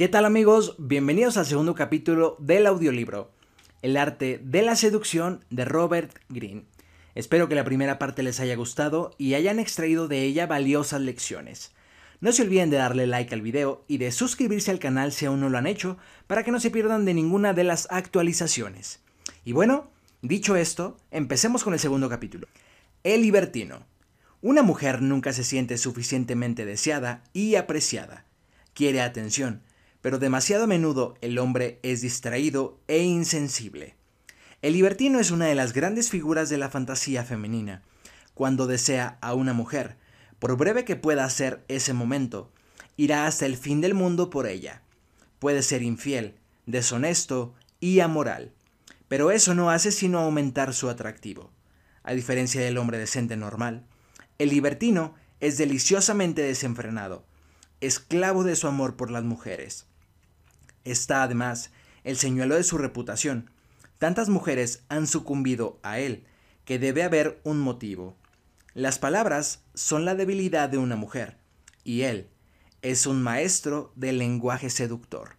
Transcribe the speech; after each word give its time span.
¿Qué 0.00 0.08
tal 0.08 0.24
amigos? 0.24 0.76
Bienvenidos 0.78 1.36
al 1.36 1.44
segundo 1.44 1.74
capítulo 1.74 2.34
del 2.38 2.66
audiolibro, 2.66 3.32
El 3.82 3.98
arte 3.98 4.40
de 4.42 4.62
la 4.62 4.74
seducción 4.74 5.44
de 5.50 5.66
Robert 5.66 6.20
Greene. 6.30 6.64
Espero 7.14 7.50
que 7.50 7.54
la 7.54 7.64
primera 7.64 7.98
parte 7.98 8.22
les 8.22 8.40
haya 8.40 8.56
gustado 8.56 9.14
y 9.18 9.34
hayan 9.34 9.58
extraído 9.58 10.08
de 10.08 10.22
ella 10.22 10.46
valiosas 10.46 11.02
lecciones. 11.02 11.72
No 12.22 12.32
se 12.32 12.40
olviden 12.40 12.70
de 12.70 12.78
darle 12.78 13.06
like 13.06 13.34
al 13.34 13.42
video 13.42 13.84
y 13.88 13.98
de 13.98 14.10
suscribirse 14.10 14.70
al 14.70 14.78
canal 14.78 15.12
si 15.12 15.26
aún 15.26 15.40
no 15.40 15.50
lo 15.50 15.58
han 15.58 15.66
hecho 15.66 15.98
para 16.26 16.44
que 16.44 16.50
no 16.50 16.60
se 16.60 16.70
pierdan 16.70 17.04
de 17.04 17.12
ninguna 17.12 17.52
de 17.52 17.64
las 17.64 17.86
actualizaciones. 17.90 19.00
Y 19.44 19.52
bueno, 19.52 19.90
dicho 20.22 20.56
esto, 20.56 20.96
empecemos 21.10 21.62
con 21.62 21.74
el 21.74 21.78
segundo 21.78 22.08
capítulo. 22.08 22.48
El 23.04 23.20
libertino. 23.20 23.84
Una 24.40 24.62
mujer 24.62 25.02
nunca 25.02 25.34
se 25.34 25.44
siente 25.44 25.76
suficientemente 25.76 26.64
deseada 26.64 27.22
y 27.34 27.56
apreciada. 27.56 28.24
Quiere 28.72 29.02
atención, 29.02 29.60
pero 30.02 30.18
demasiado 30.18 30.64
a 30.64 30.66
menudo 30.66 31.14
el 31.20 31.38
hombre 31.38 31.78
es 31.82 32.00
distraído 32.00 32.78
e 32.88 33.02
insensible. 33.02 33.94
El 34.62 34.74
libertino 34.74 35.20
es 35.20 35.30
una 35.30 35.46
de 35.46 35.54
las 35.54 35.72
grandes 35.72 36.10
figuras 36.10 36.48
de 36.48 36.58
la 36.58 36.68
fantasía 36.68 37.24
femenina. 37.24 37.82
Cuando 38.34 38.66
desea 38.66 39.18
a 39.20 39.34
una 39.34 39.52
mujer, 39.52 39.96
por 40.38 40.56
breve 40.56 40.84
que 40.84 40.96
pueda 40.96 41.28
ser 41.30 41.64
ese 41.68 41.92
momento, 41.92 42.50
irá 42.96 43.26
hasta 43.26 43.46
el 43.46 43.56
fin 43.56 43.80
del 43.80 43.94
mundo 43.94 44.30
por 44.30 44.46
ella. 44.46 44.82
Puede 45.38 45.62
ser 45.62 45.82
infiel, 45.82 46.34
deshonesto 46.66 47.54
y 47.80 48.00
amoral, 48.00 48.52
pero 49.08 49.30
eso 49.30 49.54
no 49.54 49.70
hace 49.70 49.92
sino 49.92 50.20
aumentar 50.20 50.74
su 50.74 50.88
atractivo. 50.88 51.50
A 52.02 52.12
diferencia 52.12 52.60
del 52.60 52.78
hombre 52.78 52.98
decente 52.98 53.36
normal, 53.36 53.84
el 54.38 54.50
libertino 54.50 55.14
es 55.40 55.58
deliciosamente 55.58 56.42
desenfrenado, 56.42 57.24
esclavo 57.80 58.44
de 58.44 58.56
su 58.56 58.66
amor 58.66 58.96
por 58.96 59.10
las 59.10 59.24
mujeres. 59.24 59.86
Está 60.84 61.22
además 61.22 61.70
el 62.04 62.16
señuelo 62.16 62.54
de 62.54 62.62
su 62.62 62.78
reputación. 62.78 63.50
Tantas 63.98 64.28
mujeres 64.28 64.82
han 64.88 65.06
sucumbido 65.06 65.78
a 65.82 65.98
él 65.98 66.24
que 66.64 66.78
debe 66.78 67.02
haber 67.02 67.40
un 67.44 67.58
motivo. 67.58 68.16
Las 68.74 68.98
palabras 68.98 69.62
son 69.74 70.04
la 70.04 70.14
debilidad 70.14 70.68
de 70.68 70.78
una 70.78 70.96
mujer, 70.96 71.36
y 71.84 72.02
él 72.02 72.28
es 72.82 73.06
un 73.06 73.22
maestro 73.22 73.92
del 73.96 74.18
lenguaje 74.18 74.70
seductor. 74.70 75.36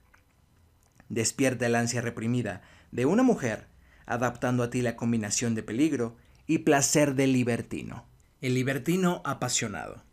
Despierta 1.09 1.65
el 1.65 1.75
ansia 1.75 2.01
reprimida 2.01 2.61
de 2.91 3.05
una 3.05 3.23
mujer, 3.23 3.67
adaptando 4.05 4.63
a 4.63 4.69
ti 4.69 4.81
la 4.81 4.95
combinación 4.95 5.55
de 5.55 5.63
peligro 5.63 6.15
y 6.47 6.59
placer 6.59 7.15
del 7.15 7.33
libertino. 7.33 8.05
El 8.41 8.53
libertino 8.53 9.21
apasionado. 9.25 10.03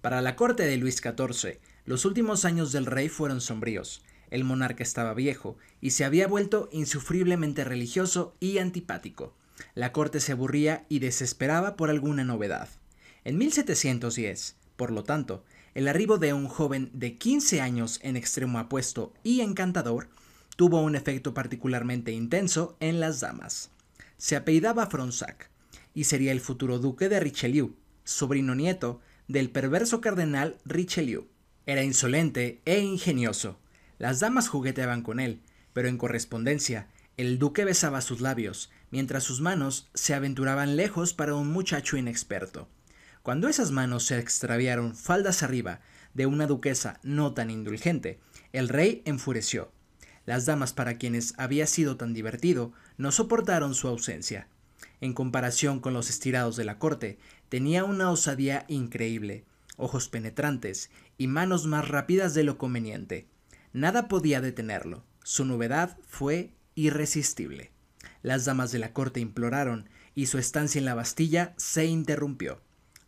Para 0.00 0.22
la 0.22 0.36
corte 0.36 0.62
de 0.64 0.76
Luis 0.76 0.96
XIV, 0.96 1.58
los 1.84 2.04
últimos 2.04 2.44
años 2.44 2.72
del 2.72 2.86
rey 2.86 3.08
fueron 3.08 3.40
sombríos, 3.40 4.02
el 4.30 4.44
monarca 4.44 4.82
estaba 4.82 5.14
viejo 5.14 5.56
y 5.80 5.90
se 5.90 6.04
había 6.04 6.26
vuelto 6.26 6.68
insufriblemente 6.72 7.64
religioso 7.64 8.34
y 8.40 8.58
antipático. 8.58 9.34
La 9.74 9.92
corte 9.92 10.20
se 10.20 10.32
aburría 10.32 10.86
y 10.88 11.00
desesperaba 11.00 11.76
por 11.76 11.90
alguna 11.90 12.24
novedad. 12.24 12.68
En 13.24 13.36
1710, 13.38 14.56
por 14.76 14.90
lo 14.90 15.04
tanto, 15.04 15.44
el 15.74 15.88
arribo 15.88 16.18
de 16.18 16.32
un 16.32 16.48
joven 16.48 16.90
de 16.92 17.16
15 17.16 17.60
años 17.60 18.00
en 18.02 18.16
extremo 18.16 18.58
apuesto 18.58 19.12
y 19.22 19.40
encantador 19.40 20.08
tuvo 20.56 20.80
un 20.80 20.96
efecto 20.96 21.32
particularmente 21.32 22.12
intenso 22.12 22.76
en 22.80 23.00
las 23.00 23.20
damas. 23.20 23.70
Se 24.16 24.36
apellidaba 24.36 24.86
Fronsac 24.86 25.50
y 25.94 26.04
sería 26.04 26.32
el 26.32 26.40
futuro 26.40 26.78
duque 26.78 27.08
de 27.08 27.20
Richelieu, 27.20 27.76
sobrino 28.04 28.54
nieto 28.54 29.00
del 29.28 29.50
perverso 29.50 30.00
cardenal 30.00 30.58
Richelieu. 30.64 31.28
Era 31.66 31.84
insolente 31.84 32.60
e 32.64 32.80
ingenioso, 32.80 33.58
las 34.00 34.18
damas 34.18 34.48
jugueteaban 34.48 35.02
con 35.02 35.20
él, 35.20 35.42
pero 35.74 35.86
en 35.86 35.98
correspondencia, 35.98 36.88
el 37.18 37.38
duque 37.38 37.66
besaba 37.66 38.00
sus 38.00 38.22
labios, 38.22 38.70
mientras 38.90 39.24
sus 39.24 39.42
manos 39.42 39.90
se 39.92 40.14
aventuraban 40.14 40.74
lejos 40.74 41.12
para 41.12 41.34
un 41.34 41.52
muchacho 41.52 41.98
inexperto. 41.98 42.66
Cuando 43.22 43.46
esas 43.46 43.72
manos 43.72 44.06
se 44.06 44.18
extraviaron 44.18 44.96
faldas 44.96 45.42
arriba 45.42 45.82
de 46.14 46.24
una 46.24 46.46
duquesa 46.46 46.98
no 47.02 47.34
tan 47.34 47.50
indulgente, 47.50 48.20
el 48.54 48.70
rey 48.70 49.02
enfureció. 49.04 49.70
Las 50.24 50.46
damas 50.46 50.72
para 50.72 50.96
quienes 50.96 51.34
había 51.36 51.66
sido 51.66 51.98
tan 51.98 52.14
divertido 52.14 52.72
no 52.96 53.12
soportaron 53.12 53.74
su 53.74 53.86
ausencia. 53.86 54.48
En 55.02 55.12
comparación 55.12 55.78
con 55.78 55.92
los 55.92 56.08
estirados 56.08 56.56
de 56.56 56.64
la 56.64 56.78
corte, 56.78 57.18
tenía 57.50 57.84
una 57.84 58.10
osadía 58.10 58.64
increíble, 58.66 59.44
ojos 59.76 60.08
penetrantes 60.08 60.90
y 61.18 61.26
manos 61.26 61.66
más 61.66 61.86
rápidas 61.86 62.32
de 62.32 62.44
lo 62.44 62.56
conveniente. 62.56 63.28
Nada 63.72 64.08
podía 64.08 64.40
detenerlo. 64.40 65.04
Su 65.22 65.44
novedad 65.44 65.96
fue 66.08 66.54
irresistible. 66.74 67.70
Las 68.22 68.44
damas 68.44 68.72
de 68.72 68.78
la 68.78 68.92
corte 68.92 69.20
imploraron 69.20 69.88
y 70.14 70.26
su 70.26 70.38
estancia 70.38 70.78
en 70.78 70.84
la 70.84 70.94
Bastilla 70.94 71.54
se 71.56 71.86
interrumpió. 71.86 72.60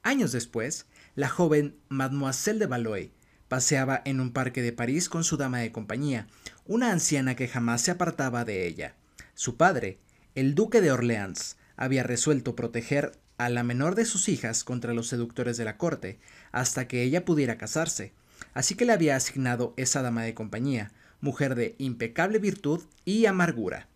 Años 0.02 0.32
después, 0.32 0.86
la 1.14 1.28
joven 1.28 1.76
Mademoiselle 1.88 2.58
de 2.58 2.66
Valois 2.66 3.10
paseaba 3.48 4.00
en 4.04 4.20
un 4.20 4.32
parque 4.32 4.62
de 4.62 4.72
París 4.72 5.08
con 5.08 5.24
su 5.24 5.36
dama 5.36 5.58
de 5.58 5.72
compañía, 5.72 6.26
una 6.64 6.90
anciana 6.90 7.36
que 7.36 7.48
jamás 7.48 7.82
se 7.82 7.90
apartaba 7.90 8.44
de 8.44 8.66
ella. 8.66 8.94
Su 9.34 9.56
padre, 9.56 9.98
el 10.34 10.54
duque 10.54 10.80
de 10.80 10.90
Orleans, 10.90 11.56
había 11.76 12.02
resuelto 12.02 12.56
proteger 12.56 13.12
a 13.36 13.48
la 13.48 13.62
menor 13.62 13.94
de 13.94 14.04
sus 14.04 14.28
hijas 14.28 14.64
contra 14.64 14.94
los 14.94 15.08
seductores 15.08 15.56
de 15.56 15.64
la 15.64 15.76
corte, 15.76 16.18
hasta 16.50 16.88
que 16.88 17.02
ella 17.02 17.24
pudiera 17.24 17.58
casarse, 17.58 18.14
así 18.54 18.74
que 18.74 18.84
le 18.84 18.92
había 18.92 19.16
asignado 19.16 19.74
esa 19.76 20.02
dama 20.02 20.22
de 20.22 20.34
compañía, 20.34 20.92
mujer 21.20 21.54
de 21.54 21.74
impecable 21.78 22.38
virtud 22.38 22.82
y 23.04 23.26
amargura. 23.26 23.88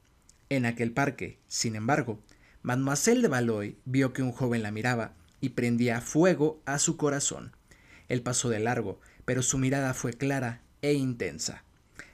En 0.49 0.65
aquel 0.65 0.93
parque, 0.93 1.39
sin 1.49 1.77
embargo, 1.77 2.21
Mademoiselle 2.63 3.23
de 3.23 3.29
Valois 3.29 3.75
vio 3.85 4.13
que 4.13 4.23
un 4.23 4.33
joven 4.33 4.63
la 4.63 4.71
miraba 4.71 5.13
y 5.41 5.51
prendía 5.51 6.01
fuego 6.01 6.61
a 6.67 6.79
su 6.79 6.97
corazón. 6.97 7.53
Él 8.09 8.23
pasó 8.23 8.49
de 8.49 8.61
largo, 8.61 9.01
pero 9.25 9.43
su 9.43 9.59
mirada 9.59 9.95
fue 9.95 10.13
clara 10.13 10.63
e 10.83 10.95
intensa. 10.95 11.65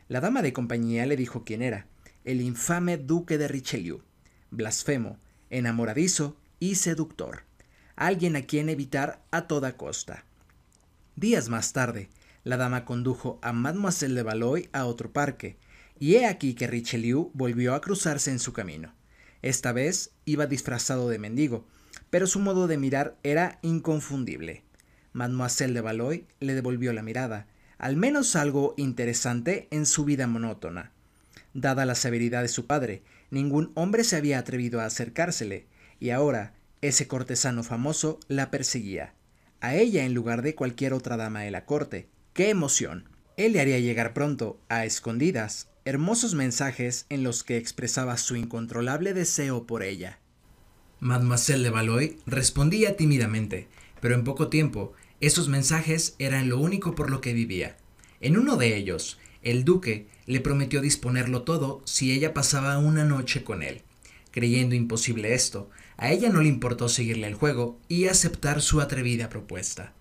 La 0.09 0.21
dama 0.21 0.43
de 0.43 0.53
compañía 0.53 1.07
le 1.07 1.17
dijo 1.17 1.45
quién 1.45 1.63
era, 1.63 1.87
el 2.25 2.41
infame 2.41 2.99
duque 2.99 3.39
de 3.39 3.49
Richelieu, 3.49 4.03
blasfemo, 4.51 5.19
enamoradizo 5.51 6.37
y 6.61 6.77
seductor, 6.77 7.45
alguien 7.97 8.37
a 8.37 8.43
quien 8.43 8.69
evitar 8.69 9.23
a 9.31 9.47
toda 9.47 9.77
costa. 9.77 10.25
Días 11.17 11.49
más 11.49 11.73
tarde, 11.73 12.09
la 12.45 12.57
dama 12.57 12.85
condujo 12.85 13.39
a 13.43 13.53
Mademoiselle 13.53 14.15
de 14.15 14.23
Valois 14.23 14.69
a 14.73 14.87
otro 14.87 15.13
parque, 15.13 15.59
y 15.99 16.17
he 16.17 16.27
aquí 16.27 16.55
que 16.55 16.67
Richelieu 16.67 17.31
volvió 17.35 17.75
a 17.75 17.81
cruzarse 17.81 18.31
en 18.31 18.39
su 18.39 18.53
camino. 18.53 18.95
Esta 19.43 19.73
vez 19.73 20.13
iba 20.25 20.47
disfrazado 20.47 21.09
de 21.09 21.19
mendigo, 21.19 21.67
pero 22.11 22.27
su 22.27 22.41
modo 22.41 22.67
de 22.67 22.79
mirar 22.79 23.17
era 23.23 23.59
inconfundible. 23.63 24.65
Mademoiselle 25.13 25.75
de 25.75 25.81
Valois 25.81 26.23
le 26.41 26.55
devolvió 26.55 26.93
la 26.93 27.03
mirada, 27.03 27.47
al 27.79 27.97
menos 27.97 28.37
algo 28.37 28.75
interesante 28.77 29.69
en 29.71 29.87
su 29.87 30.05
vida 30.05 30.27
monótona. 30.27 30.93
Dada 31.55 31.85
la 31.85 31.95
severidad 31.95 32.43
de 32.43 32.49
su 32.49 32.67
padre, 32.67 33.03
ningún 33.31 33.73
hombre 33.75 34.05
se 34.05 34.17
había 34.17 34.39
atrevido 34.39 34.81
a 34.81 34.87
acercársele, 34.87 35.67
y 36.01 36.11
ahora 36.11 36.55
ese 36.81 37.07
cortesano 37.07 37.63
famoso 37.63 38.19
la 38.29 38.51
perseguía, 38.51 39.15
a 39.61 39.75
ella 39.75 40.05
en 40.05 40.15
lugar 40.15 40.43
de 40.43 40.55
cualquier 40.55 40.93
otra 40.93 41.17
dama 41.17 41.43
de 41.43 41.51
la 41.51 41.65
corte, 41.65 42.09
¡Qué 42.35 42.49
emoción! 42.49 43.11
Él 43.37 43.53
le 43.53 43.61
haría 43.61 43.79
llegar 43.79 44.15
pronto, 44.15 44.59
a 44.71 44.87
escondidas, 44.87 45.69
hermosos 45.85 46.35
mensajes 46.35 47.05
en 47.11 47.23
los 47.23 47.45
que 47.45 47.59
expresaba 47.59 48.17
su 48.17 48.37
incontrolable 48.37 49.13
deseo 49.13 49.67
por 49.67 49.83
ella. 49.83 50.19
Mademoiselle 50.99 51.63
de 51.63 51.69
Valois 51.69 52.13
respondía 52.25 52.97
tímidamente, 52.97 53.69
pero 54.01 54.15
en 54.15 54.25
poco 54.25 54.49
tiempo 54.49 54.95
esos 55.21 55.49
mensajes 55.49 56.17
eran 56.19 56.49
lo 56.49 56.59
único 56.59 56.95
por 56.95 57.11
lo 57.11 57.21
que 57.21 57.35
vivía. 57.35 57.77
En 58.23 58.39
uno 58.39 58.57
de 58.57 58.77
ellos, 58.77 59.19
el 59.43 59.67
duque 59.67 60.07
le 60.25 60.41
prometió 60.41 60.81
disponerlo 60.81 61.43
todo 61.43 61.83
si 61.85 62.13
ella 62.13 62.33
pasaba 62.33 62.79
una 62.79 63.05
noche 63.05 63.45
con 63.45 63.63
él. 63.63 63.83
Creyendo 64.31 64.75
imposible 64.75 65.35
esto, 65.35 65.69
a 65.99 66.11
ella 66.11 66.31
no 66.31 66.41
le 66.41 66.49
importó 66.49 66.89
seguirle 66.89 67.27
el 67.27 67.35
juego 67.35 67.79
y 67.89 68.07
aceptar 68.07 68.63
su 68.63 68.81
atrevida 68.81 69.29
propuesta. 69.29 69.93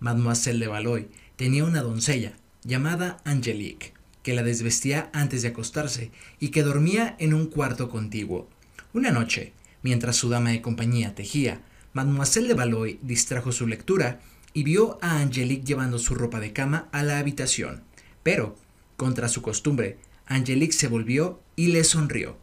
Mademoiselle 0.00 0.58
de 0.58 0.66
Valois 0.66 1.06
tenía 1.38 1.62
una 1.62 1.82
doncella 1.82 2.32
llamada 2.64 3.18
Angelique, 3.24 3.94
que 4.24 4.34
la 4.34 4.42
desvestía 4.42 5.08
antes 5.12 5.42
de 5.42 5.48
acostarse 5.48 6.10
y 6.40 6.48
que 6.48 6.64
dormía 6.64 7.14
en 7.20 7.32
un 7.32 7.46
cuarto 7.46 7.88
contiguo. 7.88 8.50
Una 8.92 9.12
noche, 9.12 9.52
mientras 9.82 10.16
su 10.16 10.28
dama 10.28 10.50
de 10.50 10.60
compañía 10.60 11.14
tejía, 11.14 11.62
Mademoiselle 11.92 12.48
de 12.48 12.54
Valois 12.54 12.96
distrajo 13.02 13.52
su 13.52 13.68
lectura 13.68 14.20
y 14.52 14.64
vio 14.64 14.98
a 15.00 15.20
Angelique 15.20 15.64
llevando 15.64 16.00
su 16.00 16.16
ropa 16.16 16.40
de 16.40 16.52
cama 16.52 16.88
a 16.90 17.04
la 17.04 17.20
habitación. 17.20 17.84
Pero, 18.24 18.56
contra 18.96 19.28
su 19.28 19.40
costumbre, 19.40 19.98
Angelique 20.26 20.72
se 20.72 20.88
volvió 20.88 21.40
y 21.54 21.68
le 21.68 21.84
sonrió. 21.84 22.36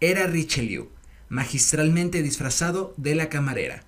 Era 0.00 0.26
Richelieu, 0.26 0.90
magistralmente 1.30 2.22
disfrazado 2.22 2.92
de 2.98 3.14
la 3.14 3.30
camarera. 3.30 3.84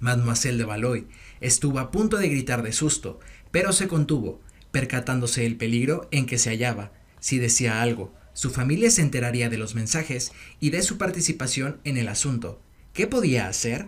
Mademoiselle 0.00 0.58
de 0.58 0.64
Valois 0.64 1.04
estuvo 1.40 1.78
a 1.78 1.92
punto 1.92 2.16
de 2.16 2.28
gritar 2.28 2.64
de 2.64 2.72
susto, 2.72 3.20
pero 3.52 3.72
se 3.72 3.86
contuvo, 3.86 4.40
percatándose 4.72 5.42
del 5.42 5.56
peligro 5.56 6.08
en 6.10 6.26
que 6.26 6.38
se 6.38 6.50
hallaba. 6.50 6.90
Si 7.20 7.38
decía 7.38 7.82
algo, 7.82 8.12
su 8.32 8.50
familia 8.50 8.90
se 8.90 9.02
enteraría 9.02 9.48
de 9.48 9.58
los 9.58 9.76
mensajes 9.76 10.32
y 10.58 10.70
de 10.70 10.82
su 10.82 10.98
participación 10.98 11.78
en 11.84 11.98
el 11.98 12.08
asunto. 12.08 12.60
¿Qué 12.92 13.06
podía 13.06 13.46
hacer? 13.46 13.86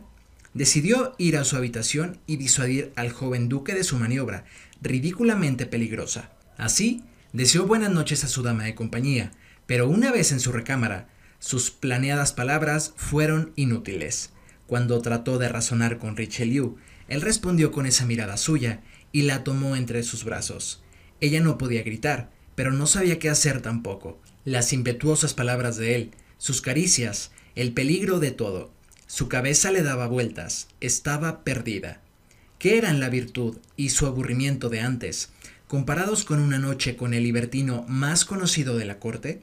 Decidió 0.53 1.15
ir 1.19 1.37
a 1.37 1.45
su 1.45 1.57
habitación 1.57 2.19
y 2.27 2.37
disuadir 2.37 2.93
al 2.95 3.11
joven 3.11 3.49
duque 3.49 3.75
de 3.75 3.83
su 3.83 3.99
maniobra, 3.99 4.45
ridículamente 4.81 5.67
peligrosa. 5.67 6.31
Así, 6.57 7.03
deseó 7.33 7.67
buenas 7.67 7.91
noches 7.91 8.23
a 8.23 8.29
su 8.29 8.43
dama 8.43 8.65
de 8.65 8.75
compañía, 8.75 9.33
pero 9.67 9.89
una 9.89 10.13
vez 10.13 10.31
en 10.31 10.41
su 10.41 10.53
recámara, 10.53 11.09
sus 11.39 11.71
planeadas 11.71 12.33
palabras 12.33 12.93
fueron 12.97 13.53
inútiles. 13.57 14.31
Cuando 14.67 15.01
trató 15.03 15.39
de 15.39 15.49
razonar 15.49 15.99
con 15.99 16.17
Richelieu, 16.17 16.77
él 17.09 17.21
respondió 17.21 17.71
con 17.73 17.87
esa 17.87 18.07
mirada 18.07 18.37
suya 18.37 18.83
y 19.15 19.23
la 19.23 19.45
tomó 19.45 19.77
entre 19.77 20.03
sus 20.03 20.25
brazos. 20.25 20.83
Ella 21.21 21.41
no 21.41 21.57
podía 21.57 21.85
gritar, 21.85 22.33
pero 22.57 22.73
no 22.73 22.89
sabía 22.89 23.21
qué 23.21 23.31
hacer 23.31 23.63
tampoco. 23.63 24.21
Las 24.45 24.73
impetuosas 24.73 25.35
palabras 25.35 25.77
de 25.77 25.95
él, 25.95 26.11
sus 26.37 26.61
caricias, 26.61 27.31
el 27.55 27.73
peligro 27.73 28.19
de 28.19 28.33
todo. 28.33 28.73
Su 29.07 29.29
cabeza 29.29 29.71
le 29.71 29.85
daba 29.85 30.09
vueltas, 30.09 30.67
estaba 30.81 31.45
perdida. 31.45 32.03
¿Qué 32.59 32.77
eran 32.77 32.99
la 32.99 33.09
virtud 33.09 33.59
y 33.77 33.91
su 33.91 34.07
aburrimiento 34.07 34.69
de 34.69 34.81
antes, 34.81 35.31
comparados 35.69 36.25
con 36.25 36.41
una 36.41 36.59
noche 36.59 36.97
con 36.97 37.15
el 37.15 37.23
libertino 37.23 37.85
más 37.87 38.25
conocido 38.25 38.77
de 38.77 38.85
la 38.85 38.99
corte? 38.99 39.43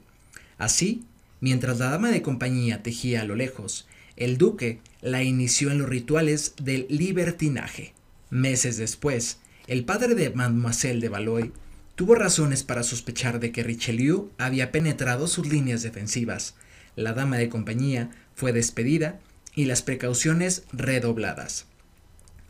Así, 0.58 1.02
mientras 1.40 1.78
la 1.78 1.88
dama 1.88 2.10
de 2.10 2.20
compañía 2.20 2.82
tejía 2.82 3.22
a 3.22 3.24
lo 3.24 3.36
lejos, 3.36 3.88
el 4.18 4.36
duque 4.36 4.80
la 5.00 5.22
inició 5.22 5.70
en 5.70 5.78
los 5.78 5.88
rituales 5.88 6.52
del 6.62 6.86
libertinaje. 6.90 7.94
Meses 8.28 8.76
después, 8.76 9.38
el 9.66 9.84
padre 9.84 10.14
de 10.14 10.30
Mademoiselle 10.30 11.00
de 11.00 11.08
Valois 11.08 11.50
tuvo 11.94 12.14
razones 12.14 12.64
para 12.64 12.82
sospechar 12.82 13.38
de 13.38 13.52
que 13.52 13.62
Richelieu 13.62 14.30
había 14.38 14.72
penetrado 14.72 15.26
sus 15.28 15.46
líneas 15.46 15.82
defensivas. 15.82 16.54
La 16.96 17.12
dama 17.12 17.36
de 17.36 17.48
compañía 17.48 18.10
fue 18.34 18.52
despedida 18.52 19.20
y 19.54 19.66
las 19.66 19.82
precauciones 19.82 20.64
redobladas. 20.72 21.66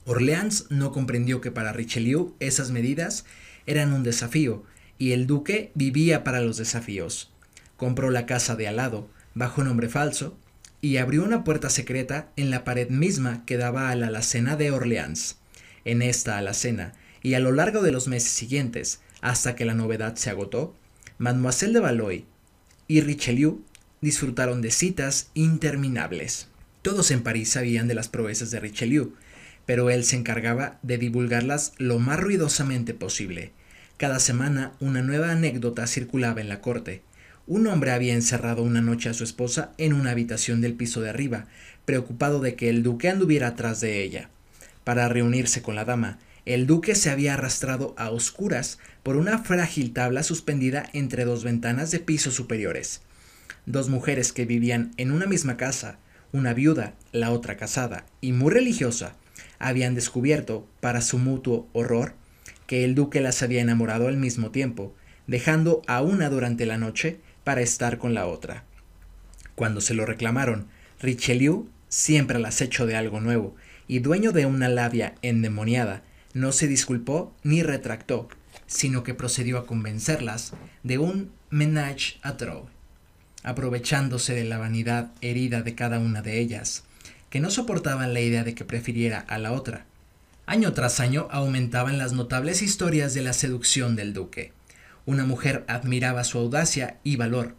Orleans 0.05 0.67
no 0.71 0.91
comprendió 0.91 1.41
que 1.41 1.51
para 1.51 1.73
Richelieu 1.73 2.35
esas 2.41 2.71
medidas 2.71 3.25
eran 3.67 3.93
un 3.93 4.03
desafío, 4.03 4.65
y 4.99 5.13
el 5.13 5.27
duque 5.27 5.71
vivía 5.75 6.25
para 6.25 6.41
los 6.41 6.57
desafíos. 6.57 7.33
Compró 7.77 8.11
la 8.11 8.27
casa 8.27 8.57
de 8.57 8.69
al 8.69 8.77
lado, 8.77 9.09
bajo 9.35 9.63
nombre 9.63 9.89
falso, 9.89 10.39
y 10.81 10.97
abrió 10.97 11.23
una 11.25 11.45
puerta 11.45 11.71
secreta 11.71 12.31
en 12.37 12.51
la 12.51 12.65
pared 12.65 12.89
misma 12.89 13.45
que 13.47 13.57
daba 13.57 13.91
a 13.91 13.97
la 13.97 14.09
alacena 14.09 14.57
de 14.57 14.71
Orleans. 14.71 15.39
En 15.85 16.03
esta 16.03 16.39
alacena, 16.39 16.93
y 17.23 17.35
a 17.35 17.41
lo 17.41 17.53
largo 17.53 17.83
de 17.83 17.93
los 17.93 18.09
meses 18.09 18.31
siguientes, 18.31 19.01
hasta 19.21 19.55
que 19.55 19.65
la 19.65 19.75
novedad 19.75 20.17
se 20.17 20.31
agotó, 20.31 20.75
Mademoiselle 21.19 21.75
de 21.75 21.81
Valois 21.81 22.25
y 22.89 23.01
Richelieu 23.01 23.63
disfrutaron 24.01 24.61
de 24.61 24.71
citas 24.71 25.31
interminables. 25.35 26.49
Todos 26.83 27.13
en 27.13 27.23
París 27.23 27.51
sabían 27.51 27.87
de 27.87 27.95
las 27.95 28.09
proezas 28.09 28.51
de 28.51 28.59
Richelieu, 28.59 29.15
pero 29.65 29.91
él 29.91 30.05
se 30.05 30.17
encargaba 30.17 30.79
de 30.83 30.99
divulgarlas 30.99 31.73
lo 31.79 32.01
más 32.01 32.19
ruidosamente 32.19 32.95
posible. 32.95 33.53
Cada 33.97 34.19
semana 34.19 34.73
una 34.81 35.03
nueva 35.03 35.31
anécdota 35.31 35.87
circulaba 35.87 36.41
en 36.41 36.49
la 36.49 36.61
corte. 36.61 37.03
Un 37.47 37.69
hombre 37.69 37.93
había 37.93 38.15
encerrado 38.15 38.65
una 38.65 38.81
noche 38.81 39.09
a 39.09 39.15
su 39.15 39.23
esposa 39.23 39.73
en 39.79 39.93
una 39.93 40.11
habitación 40.11 40.61
del 40.61 40.75
piso 40.75 41.01
de 41.01 41.11
arriba, 41.11 41.47
preocupado 41.85 42.41
de 42.41 42.57
que 42.57 42.69
el 42.69 42.83
duque 42.83 43.09
anduviera 43.09 43.49
atrás 43.49 43.81
de 43.81 44.03
ella. 44.03 44.29
Para 44.83 45.09
reunirse 45.09 45.63
con 45.63 45.77
la 45.77 45.85
dama, 45.85 46.19
el 46.45 46.67
duque 46.67 46.95
se 46.95 47.11
había 47.11 47.35
arrastrado 47.35 47.95
a 47.97 48.11
oscuras 48.11 48.79
por 49.03 49.17
una 49.17 49.39
frágil 49.39 49.93
tabla 49.93 50.23
suspendida 50.23 50.89
entre 50.93 51.25
dos 51.25 51.45
ventanas 51.45 51.91
de 51.91 52.01
pisos 52.01 52.35
superiores. 52.35 53.03
Dos 53.67 53.89
mujeres 53.89 54.33
que 54.33 54.45
vivían 54.45 54.93
en 54.97 55.13
una 55.13 55.27
misma 55.27 55.57
casa, 55.57 55.99
una 56.33 56.53
viuda, 56.53 56.95
la 57.13 57.31
otra 57.31 57.57
casada 57.57 58.07
y 58.21 58.33
muy 58.33 58.53
religiosa, 58.53 59.15
habían 59.59 59.95
descubierto, 59.95 60.67
para 60.81 61.01
su 61.01 61.19
mutuo 61.19 61.69
horror, 61.73 62.15
que 62.67 62.85
el 62.85 62.95
duque 62.97 63.21
las 63.21 63.43
había 63.43 63.61
enamorado 63.61 64.09
al 64.09 64.17
mismo 64.17 64.51
tiempo, 64.51 64.97
dejando 65.29 65.83
a 65.87 66.03
una 66.03 66.29
durante 66.29 66.67
la 66.67 66.79
noche 66.79 67.21
para 67.45 67.61
estar 67.61 67.99
con 67.99 68.15
la 68.15 68.27
otra. 68.27 68.65
Cuando 69.55 69.81
se 69.81 69.95
lo 69.95 70.07
reclamaron, 70.07 70.67
Richelieu, 71.01 71.69
siempre 71.89 72.39
al 72.39 72.47
acecho 72.47 72.87
de 72.87 72.97
algo 72.97 73.21
nuevo 73.21 73.55
y 73.87 74.01
dueño 74.01 74.33
de 74.33 74.47
una 74.47 74.69
labia 74.69 75.15
endemoniada, 75.23 76.03
no 76.35 76.53
se 76.53 76.69
disculpó 76.69 77.35
ni 77.43 77.63
retractó, 77.63 78.29
sino 78.67 79.03
que 79.03 79.15
procedió 79.15 79.59
a 79.59 79.67
convencerlas 79.67 80.53
de 80.83 80.99
un 80.99 81.31
ménage 81.51 82.19
à 82.23 82.37
trois 82.37 82.65
aprovechándose 83.43 84.35
de 84.35 84.45
la 84.45 84.59
vanidad 84.59 85.11
herida 85.21 85.63
de 85.63 85.75
cada 85.75 85.99
una 85.99 86.23
de 86.23 86.39
ellas, 86.39 86.85
que 87.31 87.41
no 87.41 87.51
soportaban 87.51 88.15
la 88.15 88.21
idea 88.21 88.45
de 88.45 88.55
que 88.55 88.65
prefiriera 88.65 89.19
a 89.21 89.39
la 89.39 89.53
otra. 89.53 89.85
Año 90.47 90.73
tras 90.73 91.01
año 91.01 91.29
aumentaban 91.31 91.99
las 91.99 92.13
notables 92.13 92.63
historias 92.63 93.15
de 93.15 93.23
la 93.23 93.33
seducción 93.33 93.97
del 93.97 94.13
duque. 94.13 94.53
Una 95.07 95.25
mujer 95.25 95.65
admiraba 95.67 96.25
su 96.25 96.39
audacia 96.39 96.99
y 97.03 97.17
valor, 97.17 97.57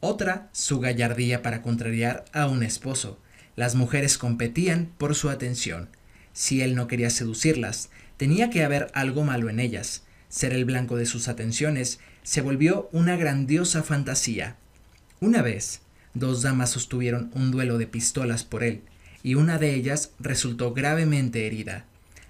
otra 0.00 0.48
su 0.52 0.80
gallardía 0.80 1.42
para 1.42 1.62
contrariar 1.62 2.24
a 2.32 2.46
un 2.46 2.62
esposo. 2.62 3.18
Las 3.56 3.74
mujeres 3.74 4.18
competían 4.18 4.92
por 4.98 5.14
su 5.14 5.30
atención. 5.30 5.88
Si 6.32 6.60
él 6.60 6.74
no 6.74 6.86
quería 6.86 7.10
seducirlas, 7.10 7.90
tenía 8.16 8.50
que 8.50 8.64
haber 8.64 8.88
algo 8.94 9.24
malo 9.24 9.48
en 9.48 9.60
ellas. 9.60 10.04
Ser 10.28 10.52
el 10.52 10.64
blanco 10.64 10.96
de 10.96 11.06
sus 11.06 11.28
atenciones 11.28 12.00
se 12.22 12.40
volvió 12.40 12.88
una 12.92 13.16
grandiosa 13.16 13.82
fantasía. 13.82 14.56
Una 15.20 15.42
vez, 15.42 15.80
dos 16.14 16.42
damas 16.42 16.70
sostuvieron 16.70 17.30
un 17.34 17.50
duelo 17.50 17.78
de 17.78 17.86
pistolas 17.86 18.44
por 18.44 18.64
él, 18.64 18.82
y 19.22 19.34
una 19.34 19.58
de 19.58 19.74
ellas 19.74 20.12
resultó 20.18 20.74
gravemente 20.74 21.46
herida. 21.46 21.84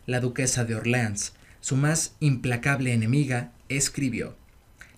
La 0.06 0.20
duquesa 0.20 0.64
de 0.64 0.74
Orleans, 0.74 1.32
su 1.60 1.76
más 1.76 2.14
implacable 2.20 2.92
enemiga, 2.92 3.52
escribió 3.68 4.36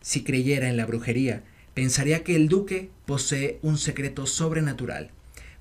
Si 0.00 0.22
creyera 0.22 0.68
en 0.68 0.76
la 0.76 0.86
brujería, 0.86 1.42
pensaría 1.74 2.24
que 2.24 2.36
el 2.36 2.48
duque 2.48 2.90
posee 3.06 3.58
un 3.62 3.78
secreto 3.78 4.26
sobrenatural, 4.26 5.10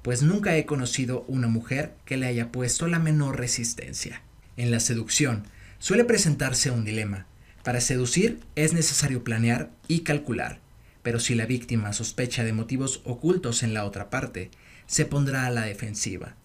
pues 0.01 0.21
nunca 0.21 0.57
he 0.57 0.65
conocido 0.65 1.25
una 1.27 1.47
mujer 1.47 1.93
que 2.05 2.17
le 2.17 2.25
haya 2.27 2.51
puesto 2.51 2.87
la 2.87 2.99
menor 2.99 3.39
resistencia. 3.39 4.21
En 4.57 4.71
la 4.71 4.79
seducción 4.81 5.45
suele 5.79 6.03
presentarse 6.03 6.71
un 6.71 6.83
dilema. 6.83 7.25
Para 7.63 7.79
seducir 7.79 8.39
es 8.55 8.73
necesario 8.73 9.23
planear 9.23 9.71
y 9.87 10.01
calcular 10.01 10.59
pero 11.07 11.21
si 11.21 11.35
la 11.35 11.45
víctima 11.45 11.93
sospecha 11.93 12.43
de 12.43 12.51
motivos 12.51 12.99
ocultos 13.05 13.63
en 13.63 13.73
la 13.73 13.85
otra 13.85 14.09
parte, 14.09 14.51
se 14.87 15.05
pondrá 15.05 15.45
a 15.45 15.49
la 15.49 15.61
defensiva. 15.61 16.35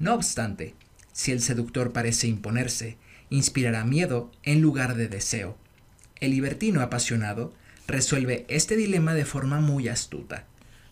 No 0.00 0.12
obstante, 0.14 0.74
si 1.12 1.30
el 1.30 1.40
seductor 1.40 1.92
parece 1.92 2.26
imponerse, 2.26 2.96
inspirará 3.30 3.84
miedo 3.84 4.32
en 4.42 4.60
lugar 4.60 4.96
de 4.96 5.06
deseo. 5.06 5.56
El 6.18 6.32
libertino 6.32 6.80
apasionado 6.80 7.54
resuelve 7.86 8.44
este 8.48 8.74
dilema 8.74 9.14
de 9.14 9.24
forma 9.24 9.60
muy 9.60 9.86
astuta. 9.86 10.46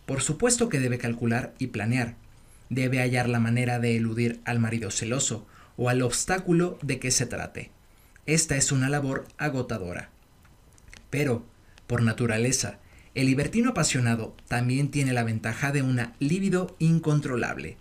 Por 0.05 0.21
supuesto 0.21 0.69
que 0.69 0.79
debe 0.79 0.97
calcular 0.97 1.53
y 1.59 1.67
planear. 1.67 2.15
Debe 2.69 2.99
hallar 2.99 3.27
la 3.27 3.41
manera 3.41 3.79
de 3.79 3.97
eludir 3.97 4.39
al 4.45 4.59
marido 4.59 4.89
celoso 4.89 5.45
o 5.77 5.89
al 5.89 6.01
obstáculo 6.01 6.77
de 6.81 6.99
que 6.99 7.11
se 7.11 7.25
trate. 7.25 7.71
Esta 8.25 8.55
es 8.55 8.71
una 8.71 8.89
labor 8.89 9.27
agotadora. 9.37 10.09
Pero, 11.09 11.45
por 11.87 12.03
naturaleza, 12.03 12.79
el 13.13 13.25
libertino 13.25 13.71
apasionado 13.71 14.35
también 14.47 14.89
tiene 14.89 15.11
la 15.11 15.23
ventaja 15.23 15.71
de 15.71 15.81
una 15.81 16.13
libido 16.19 16.75
incontrolable. 16.79 17.77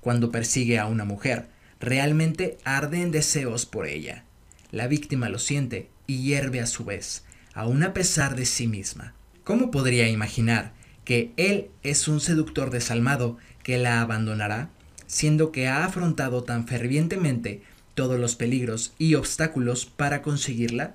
Cuando 0.00 0.30
persigue 0.30 0.78
a 0.78 0.86
una 0.86 1.04
mujer, 1.04 1.48
realmente 1.78 2.58
arde 2.64 3.02
en 3.02 3.10
deseos 3.10 3.66
por 3.66 3.86
ella. 3.86 4.24
La 4.72 4.88
víctima 4.88 5.28
lo 5.28 5.38
siente 5.38 5.90
y 6.06 6.22
hierve 6.22 6.60
a 6.60 6.66
su 6.66 6.84
vez, 6.84 7.24
aun 7.54 7.82
a 7.82 7.94
pesar 7.94 8.34
de 8.34 8.46
sí 8.46 8.66
misma. 8.66 9.14
¿Cómo 9.44 9.70
podría 9.70 10.08
imaginar 10.08 10.72
que 11.04 11.32
él 11.36 11.70
es 11.84 12.08
un 12.08 12.20
seductor 12.20 12.70
desalmado 12.70 13.38
que 13.62 13.78
la 13.78 14.00
abandonará, 14.00 14.70
siendo 15.06 15.52
que 15.52 15.68
ha 15.68 15.84
afrontado 15.84 16.44
tan 16.44 16.66
fervientemente 16.66 17.62
todos 17.94 18.18
los 18.18 18.36
peligros 18.36 18.94
y 18.98 19.14
obstáculos 19.14 19.86
para 19.86 20.22
conseguirla? 20.22 20.94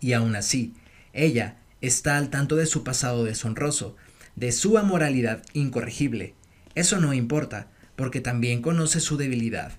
Y 0.00 0.12
aún 0.14 0.36
así, 0.36 0.74
ella 1.12 1.58
está 1.80 2.16
al 2.16 2.30
tanto 2.30 2.56
de 2.56 2.66
su 2.66 2.84
pasado 2.84 3.24
deshonroso, 3.24 3.96
de 4.36 4.52
su 4.52 4.78
amoralidad 4.78 5.42
incorregible. 5.52 6.34
Eso 6.74 6.98
no 6.98 7.12
importa, 7.12 7.68
porque 7.96 8.20
también 8.20 8.62
conoce 8.62 9.00
su 9.00 9.16
debilidad. 9.16 9.72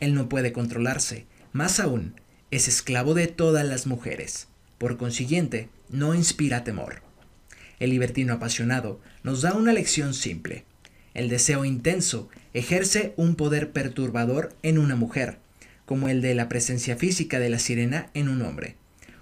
Él 0.00 0.14
no 0.14 0.28
puede 0.28 0.52
controlarse, 0.52 1.26
más 1.52 1.78
aún, 1.78 2.14
es 2.50 2.68
esclavo 2.68 3.14
de 3.14 3.26
todas 3.26 3.64
las 3.66 3.86
mujeres. 3.86 4.48
Por 4.78 4.96
consiguiente, 4.96 5.68
no 5.88 6.14
inspira 6.14 6.64
temor. 6.64 7.02
El 7.78 7.90
libertino 7.90 8.34
apasionado 8.34 9.00
nos 9.22 9.42
da 9.42 9.54
una 9.54 9.72
lección 9.72 10.14
simple. 10.14 10.64
El 11.14 11.28
deseo 11.28 11.64
intenso 11.64 12.28
ejerce 12.52 13.14
un 13.16 13.36
poder 13.36 13.70
perturbador 13.70 14.54
en 14.62 14.78
una 14.78 14.96
mujer, 14.96 15.38
como 15.86 16.08
el 16.08 16.20
de 16.20 16.34
la 16.34 16.48
presencia 16.48 16.96
física 16.96 17.38
de 17.38 17.48
la 17.48 17.58
sirena 17.60 18.10
en 18.14 18.28
un 18.28 18.42
hombre. 18.42 18.76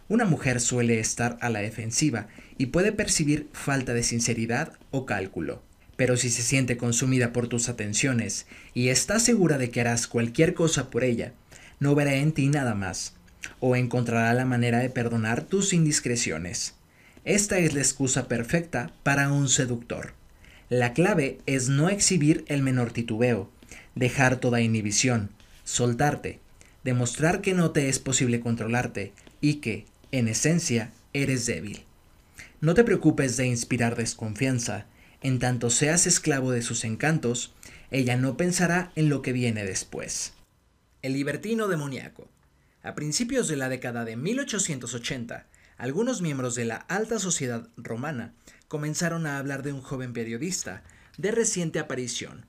Una 0.09 0.25
mujer 0.25 0.61
suele 0.61 0.99
estar 0.99 1.39
a 1.41 1.51
la 1.51 1.61
defensiva 1.61 2.29
y 2.59 2.67
puede 2.67 2.93
percibir 2.93 3.49
falta 3.53 3.95
de 3.95 4.03
sinceridad 4.03 4.73
o 4.91 5.07
cálculo. 5.07 5.63
Pero 5.97 6.17
si 6.17 6.31
se 6.31 6.43
siente 6.43 6.77
consumida 6.77 7.33
por 7.33 7.49
tus 7.49 7.69
atenciones 7.69 8.47
y 8.75 8.89
está 8.89 9.21
segura 9.21 9.59
de 9.59 9.71
que 9.71 9.81
harás 9.81 10.07
cualquier 10.07 10.55
cosa 10.55 10.91
por 10.91 11.05
ella, 11.05 11.33
no 11.79 11.95
verá 11.95 12.15
en 12.15 12.33
ti 12.33 12.49
nada 12.49 12.75
más, 12.75 13.15
o 13.61 13.77
encontrará 13.77 14.33
la 14.35 14.45
manera 14.45 14.79
de 14.79 14.91
perdonar 14.91 15.43
tus 15.43 15.73
indiscreciones. 15.73 16.75
Esta 17.25 17.59
es 17.59 17.75
la 17.75 17.81
excusa 17.81 18.29
perfecta 18.29 18.93
para 19.03 19.31
un 19.31 19.49
seductor. 19.49 20.15
La 20.73 20.95
clave 20.95 21.39
es 21.45 21.69
no 21.69 21.91
exhibir 21.91 22.47
el 22.49 22.63
menor 22.63 22.93
titubeo, 22.93 23.51
dejar 23.95 24.39
toda 24.39 24.63
inhibición, 24.63 25.29
soltarte, 25.65 26.41
demostrar 26.83 27.43
que 27.43 27.53
no 27.53 27.73
te 27.73 27.91
es 27.91 27.99
posible 27.99 28.41
controlarte 28.41 29.13
y 29.43 29.57
que, 29.57 29.85
en 30.13 30.29
esencia, 30.29 30.91
eres 31.13 31.45
débil. 31.45 31.85
No 32.63 32.73
te 32.73 32.85
preocupes 32.85 33.37
de 33.37 33.49
inspirar 33.49 33.97
desconfianza, 33.97 34.87
en 35.21 35.41
tanto 35.41 35.69
seas 35.69 36.07
esclavo 36.07 36.53
de 36.53 36.63
sus 36.63 36.85
encantos, 36.85 37.53
ella 37.91 38.17
no 38.17 38.39
pensará 38.39 38.93
en 38.97 39.11
lo 39.11 39.21
que 39.21 39.35
viene 39.35 39.67
después. 39.67 40.33
El 41.03 41.13
libertino 41.13 41.69
demoníaco. 41.69 42.31
A 42.83 42.95
principios 42.95 43.47
de 43.47 43.57
la 43.57 43.69
década 43.69 44.07
de 44.07 44.17
1880, 44.17 45.49
algunos 45.77 46.23
miembros 46.23 46.55
de 46.55 46.65
la 46.65 46.77
alta 46.77 47.19
sociedad 47.19 47.69
romana 47.77 48.33
comenzaron 48.73 49.27
a 49.27 49.37
hablar 49.37 49.63
de 49.63 49.75
un 49.75 49.83
joven 49.83 50.15
periodista 50.15 50.83
de 51.19 51.31
reciente 51.31 51.79
aparición, 51.79 52.47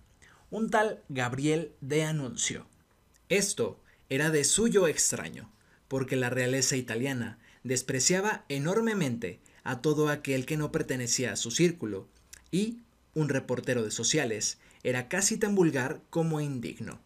un 0.52 0.70
tal 0.70 1.04
Gabriel 1.10 1.74
de 1.82 2.06
Anuncio. 2.06 2.66
Esto 3.28 3.82
era 4.08 4.30
de 4.30 4.46
suyo 4.46 4.88
extraño, 4.88 5.52
porque 5.90 6.16
la 6.16 6.30
realeza 6.30 6.78
italiana 6.78 7.40
despreciaba 7.66 8.46
enormemente 8.48 9.42
a 9.66 9.82
todo 9.82 10.08
aquel 10.08 10.46
que 10.46 10.56
no 10.56 10.72
pertenecía 10.72 11.34
a 11.34 11.36
su 11.36 11.52
círculo, 11.52 12.08
y 12.52 12.80
un 13.14 13.28
reportero 13.28 13.84
de 13.84 13.92
sociales 13.92 14.60
era 14.84 15.10
casi 15.10 15.36
tan 15.36 15.56
vulgar 15.56 16.00
como 16.10 16.40
indigno. 16.40 17.02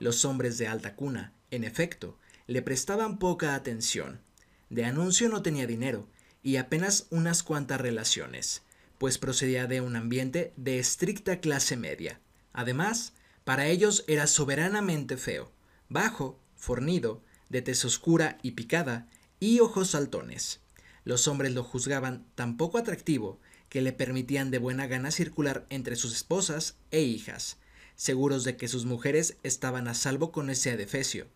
Los 0.00 0.24
hombres 0.24 0.58
de 0.58 0.66
alta 0.66 0.96
cuna, 0.96 1.32
en 1.52 1.62
efecto, 1.62 2.18
le 2.48 2.60
prestaban 2.62 3.20
poca 3.20 3.54
atención. 3.54 4.20
De 4.68 4.84
anuncio 4.84 5.28
no 5.28 5.42
tenía 5.42 5.68
dinero 5.68 6.08
y 6.42 6.56
apenas 6.56 7.06
unas 7.10 7.42
cuantas 7.42 7.80
relaciones, 7.80 8.62
pues 8.98 9.18
procedía 9.18 9.66
de 9.66 9.80
un 9.80 9.96
ambiente 9.96 10.52
de 10.56 10.78
estricta 10.78 11.40
clase 11.40 11.76
media. 11.76 12.20
Además, 12.52 13.12
para 13.44 13.66
ellos 13.66 14.04
era 14.08 14.26
soberanamente 14.26 15.16
feo, 15.16 15.52
bajo, 15.88 16.38
fornido, 16.56 17.22
de 17.48 17.62
tez 17.62 17.84
oscura 17.84 18.38
y 18.42 18.52
picada, 18.52 19.08
y 19.40 19.60
ojos 19.60 19.90
saltones. 19.90 20.60
Los 21.04 21.28
hombres 21.28 21.54
lo 21.54 21.64
juzgaban 21.64 22.26
tan 22.34 22.56
poco 22.56 22.78
atractivo 22.78 23.40
que 23.68 23.82
le 23.82 23.92
permitían 23.92 24.50
de 24.50 24.58
buena 24.58 24.86
gana 24.86 25.10
circular 25.10 25.66
entre 25.70 25.96
sus 25.96 26.14
esposas 26.14 26.76
e 26.90 27.02
hijas, 27.02 27.58
seguros 27.96 28.44
de 28.44 28.56
que 28.56 28.68
sus 28.68 28.84
mujeres 28.84 29.36
estaban 29.42 29.88
a 29.88 29.94
salvo 29.94 30.32
con 30.32 30.50
ese 30.50 30.70
adefesio, 30.70 31.26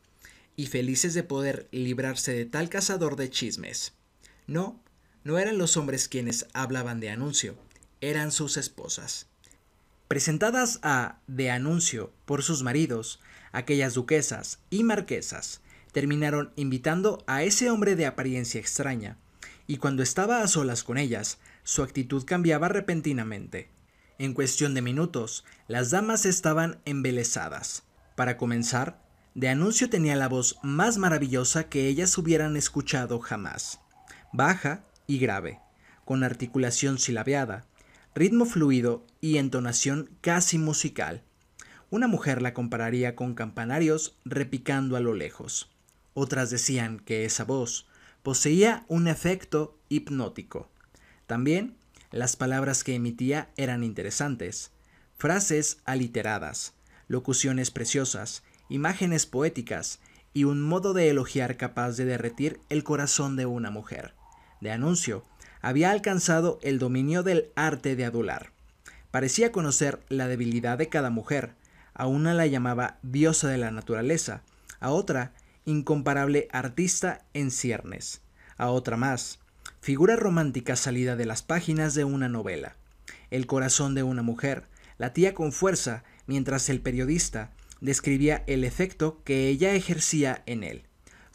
y 0.56 0.66
felices 0.66 1.14
de 1.14 1.22
poder 1.22 1.68
librarse 1.72 2.32
de 2.32 2.44
tal 2.44 2.68
cazador 2.68 3.16
de 3.16 3.30
chismes. 3.30 3.92
No, 4.46 4.82
no 5.24 5.38
eran 5.38 5.58
los 5.58 5.76
hombres 5.76 6.08
quienes 6.08 6.46
hablaban 6.52 7.00
de 7.00 7.10
anuncio, 7.10 7.54
eran 8.00 8.32
sus 8.32 8.56
esposas. 8.56 9.28
Presentadas 10.08 10.78
a 10.82 11.20
de 11.26 11.50
anuncio 11.50 12.12
por 12.26 12.42
sus 12.42 12.62
maridos, 12.62 13.20
aquellas 13.52 13.94
duquesas 13.94 14.58
y 14.68 14.84
marquesas 14.84 15.62
terminaron 15.92 16.52
invitando 16.56 17.22
a 17.26 17.42
ese 17.42 17.70
hombre 17.70 17.96
de 17.96 18.06
apariencia 18.06 18.60
extraña, 18.60 19.18
y 19.66 19.76
cuando 19.76 20.02
estaba 20.02 20.42
a 20.42 20.48
solas 20.48 20.82
con 20.82 20.98
ellas, 20.98 21.38
su 21.62 21.82
actitud 21.82 22.24
cambiaba 22.24 22.68
repentinamente. 22.68 23.70
En 24.18 24.34
cuestión 24.34 24.74
de 24.74 24.82
minutos, 24.82 25.44
las 25.68 25.90
damas 25.90 26.26
estaban 26.26 26.80
embelesadas. 26.84 27.84
Para 28.16 28.36
comenzar, 28.36 29.00
de 29.34 29.48
anuncio 29.48 29.88
tenía 29.88 30.16
la 30.16 30.28
voz 30.28 30.58
más 30.62 30.98
maravillosa 30.98 31.68
que 31.68 31.88
ellas 31.88 32.16
hubieran 32.18 32.56
escuchado 32.56 33.18
jamás. 33.20 33.80
Baja 34.32 34.84
y 35.06 35.18
grave, 35.18 35.60
con 36.04 36.24
articulación 36.24 36.98
silabeada, 36.98 37.66
ritmo 38.14 38.44
fluido 38.44 39.06
y 39.20 39.38
entonación 39.38 40.10
casi 40.20 40.58
musical. 40.58 41.22
Una 41.90 42.08
mujer 42.08 42.42
la 42.42 42.54
compararía 42.54 43.16
con 43.16 43.34
campanarios 43.34 44.16
repicando 44.24 44.96
a 44.96 45.00
lo 45.00 45.14
lejos. 45.14 45.70
Otras 46.14 46.50
decían 46.50 46.98
que 46.98 47.24
esa 47.24 47.44
voz 47.44 47.86
poseía 48.22 48.84
un 48.88 49.08
efecto 49.08 49.78
hipnótico. 49.88 50.70
También 51.26 51.76
las 52.10 52.36
palabras 52.36 52.84
que 52.84 52.94
emitía 52.94 53.50
eran 53.56 53.84
interesantes, 53.84 54.70
frases 55.16 55.78
aliteradas, 55.84 56.74
locuciones 57.08 57.70
preciosas, 57.70 58.42
imágenes 58.68 59.26
poéticas 59.26 60.00
y 60.34 60.44
un 60.44 60.62
modo 60.62 60.92
de 60.92 61.10
elogiar 61.10 61.56
capaz 61.56 61.92
de 61.92 62.04
derretir 62.04 62.60
el 62.68 62.84
corazón 62.84 63.36
de 63.36 63.46
una 63.46 63.70
mujer. 63.70 64.14
De 64.62 64.70
anuncio, 64.70 65.24
había 65.60 65.90
alcanzado 65.90 66.60
el 66.62 66.78
dominio 66.78 67.24
del 67.24 67.50
arte 67.56 67.96
de 67.96 68.04
adular. 68.04 68.52
Parecía 69.10 69.50
conocer 69.50 69.98
la 70.08 70.28
debilidad 70.28 70.78
de 70.78 70.88
cada 70.88 71.10
mujer. 71.10 71.56
A 71.94 72.06
una 72.06 72.32
la 72.32 72.46
llamaba 72.46 73.00
diosa 73.02 73.48
de 73.48 73.58
la 73.58 73.72
naturaleza, 73.72 74.44
a 74.78 74.90
otra 74.90 75.32
incomparable 75.64 76.46
artista 76.52 77.24
en 77.34 77.50
ciernes, 77.50 78.22
a 78.56 78.70
otra 78.70 78.96
más, 78.96 79.40
figura 79.80 80.14
romántica 80.14 80.76
salida 80.76 81.16
de 81.16 81.26
las 81.26 81.42
páginas 81.42 81.94
de 81.94 82.04
una 82.04 82.28
novela. 82.28 82.76
El 83.32 83.48
corazón 83.48 83.96
de 83.96 84.04
una 84.04 84.22
mujer 84.22 84.68
latía 84.96 85.34
con 85.34 85.50
fuerza 85.50 86.04
mientras 86.28 86.68
el 86.68 86.80
periodista 86.80 87.50
describía 87.80 88.44
el 88.46 88.62
efecto 88.62 89.22
que 89.24 89.48
ella 89.48 89.74
ejercía 89.74 90.44
en 90.46 90.62
él. 90.62 90.84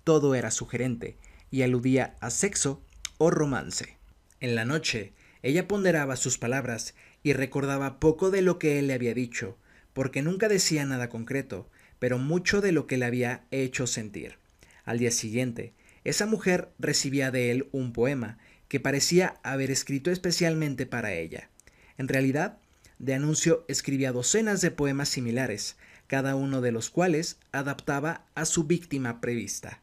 Todo 0.05 0.33
era 0.33 0.49
sugerente 0.49 1.17
y 1.51 1.63
aludía 1.63 2.15
a 2.21 2.29
sexo 2.29 2.81
o 3.17 3.29
romance. 3.29 3.97
En 4.39 4.55
la 4.55 4.65
noche, 4.65 5.13
ella 5.43 5.67
ponderaba 5.67 6.15
sus 6.15 6.37
palabras 6.37 6.93
y 7.23 7.33
recordaba 7.33 7.99
poco 7.99 8.31
de 8.31 8.41
lo 8.41 8.59
que 8.59 8.79
él 8.79 8.87
le 8.87 8.93
había 8.93 9.13
dicho, 9.13 9.57
porque 9.93 10.21
nunca 10.21 10.47
decía 10.47 10.85
nada 10.85 11.09
concreto, 11.09 11.69
pero 11.99 12.17
mucho 12.17 12.61
de 12.61 12.71
lo 12.71 12.87
que 12.87 12.97
le 12.97 13.05
había 13.05 13.45
hecho 13.51 13.87
sentir. 13.87 14.37
Al 14.85 14.99
día 14.99 15.11
siguiente, 15.11 15.73
esa 16.03 16.25
mujer 16.25 16.69
recibía 16.79 17.31
de 17.31 17.51
él 17.51 17.67
un 17.71 17.93
poema 17.93 18.37
que 18.67 18.79
parecía 18.79 19.39
haber 19.43 19.71
escrito 19.71 20.11
especialmente 20.11 20.85
para 20.85 21.13
ella. 21.13 21.49
En 21.97 22.07
realidad, 22.07 22.59
de 22.99 23.13
anuncio 23.13 23.65
escribía 23.67 24.11
docenas 24.11 24.61
de 24.61 24.71
poemas 24.71 25.09
similares, 25.09 25.77
cada 26.07 26.35
uno 26.35 26.61
de 26.61 26.71
los 26.71 26.89
cuales 26.89 27.37
adaptaba 27.51 28.25
a 28.35 28.45
su 28.45 28.63
víctima 28.63 29.19
prevista. 29.21 29.81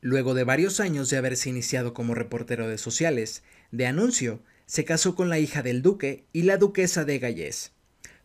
Luego 0.00 0.34
de 0.34 0.44
varios 0.44 0.80
años 0.80 1.10
de 1.10 1.16
haberse 1.16 1.50
iniciado 1.50 1.92
como 1.92 2.14
reportero 2.14 2.68
de 2.68 2.78
sociales, 2.78 3.42
de 3.72 3.86
anuncio 3.86 4.40
se 4.66 4.84
casó 4.84 5.14
con 5.14 5.28
la 5.28 5.38
hija 5.38 5.62
del 5.62 5.82
duque 5.82 6.24
y 6.32 6.42
la 6.42 6.56
duquesa 6.56 7.04
de 7.04 7.18
Gallés. 7.18 7.72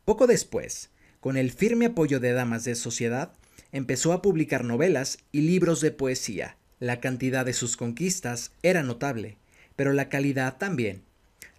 Poco 0.05 0.27
después, 0.27 0.89
con 1.19 1.37
el 1.37 1.51
firme 1.51 1.87
apoyo 1.87 2.19
de 2.19 2.33
damas 2.33 2.63
de 2.65 2.75
sociedad, 2.75 3.33
empezó 3.71 4.13
a 4.13 4.21
publicar 4.21 4.63
novelas 4.63 5.17
y 5.31 5.41
libros 5.41 5.81
de 5.81 5.91
poesía, 5.91 6.57
la 6.79 6.99
cantidad 6.99 7.45
de 7.45 7.53
sus 7.53 7.77
conquistas 7.77 8.51
era 8.61 8.83
notable, 8.83 9.37
pero 9.75 9.93
la 9.93 10.09
calidad 10.09 10.57
también. 10.57 11.01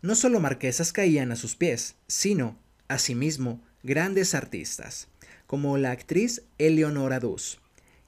No 0.02 0.14
solo 0.14 0.38
marquesas 0.38 0.92
caían 0.92 1.32
a 1.32 1.36
sus 1.36 1.56
pies, 1.56 1.96
sino, 2.06 2.58
asimismo, 2.88 3.62
grandes 3.82 4.34
artistas, 4.34 5.08
como 5.46 5.78
la 5.78 5.92
actriz 5.92 6.42
Eleonora 6.58 7.20
Dus, 7.20 7.58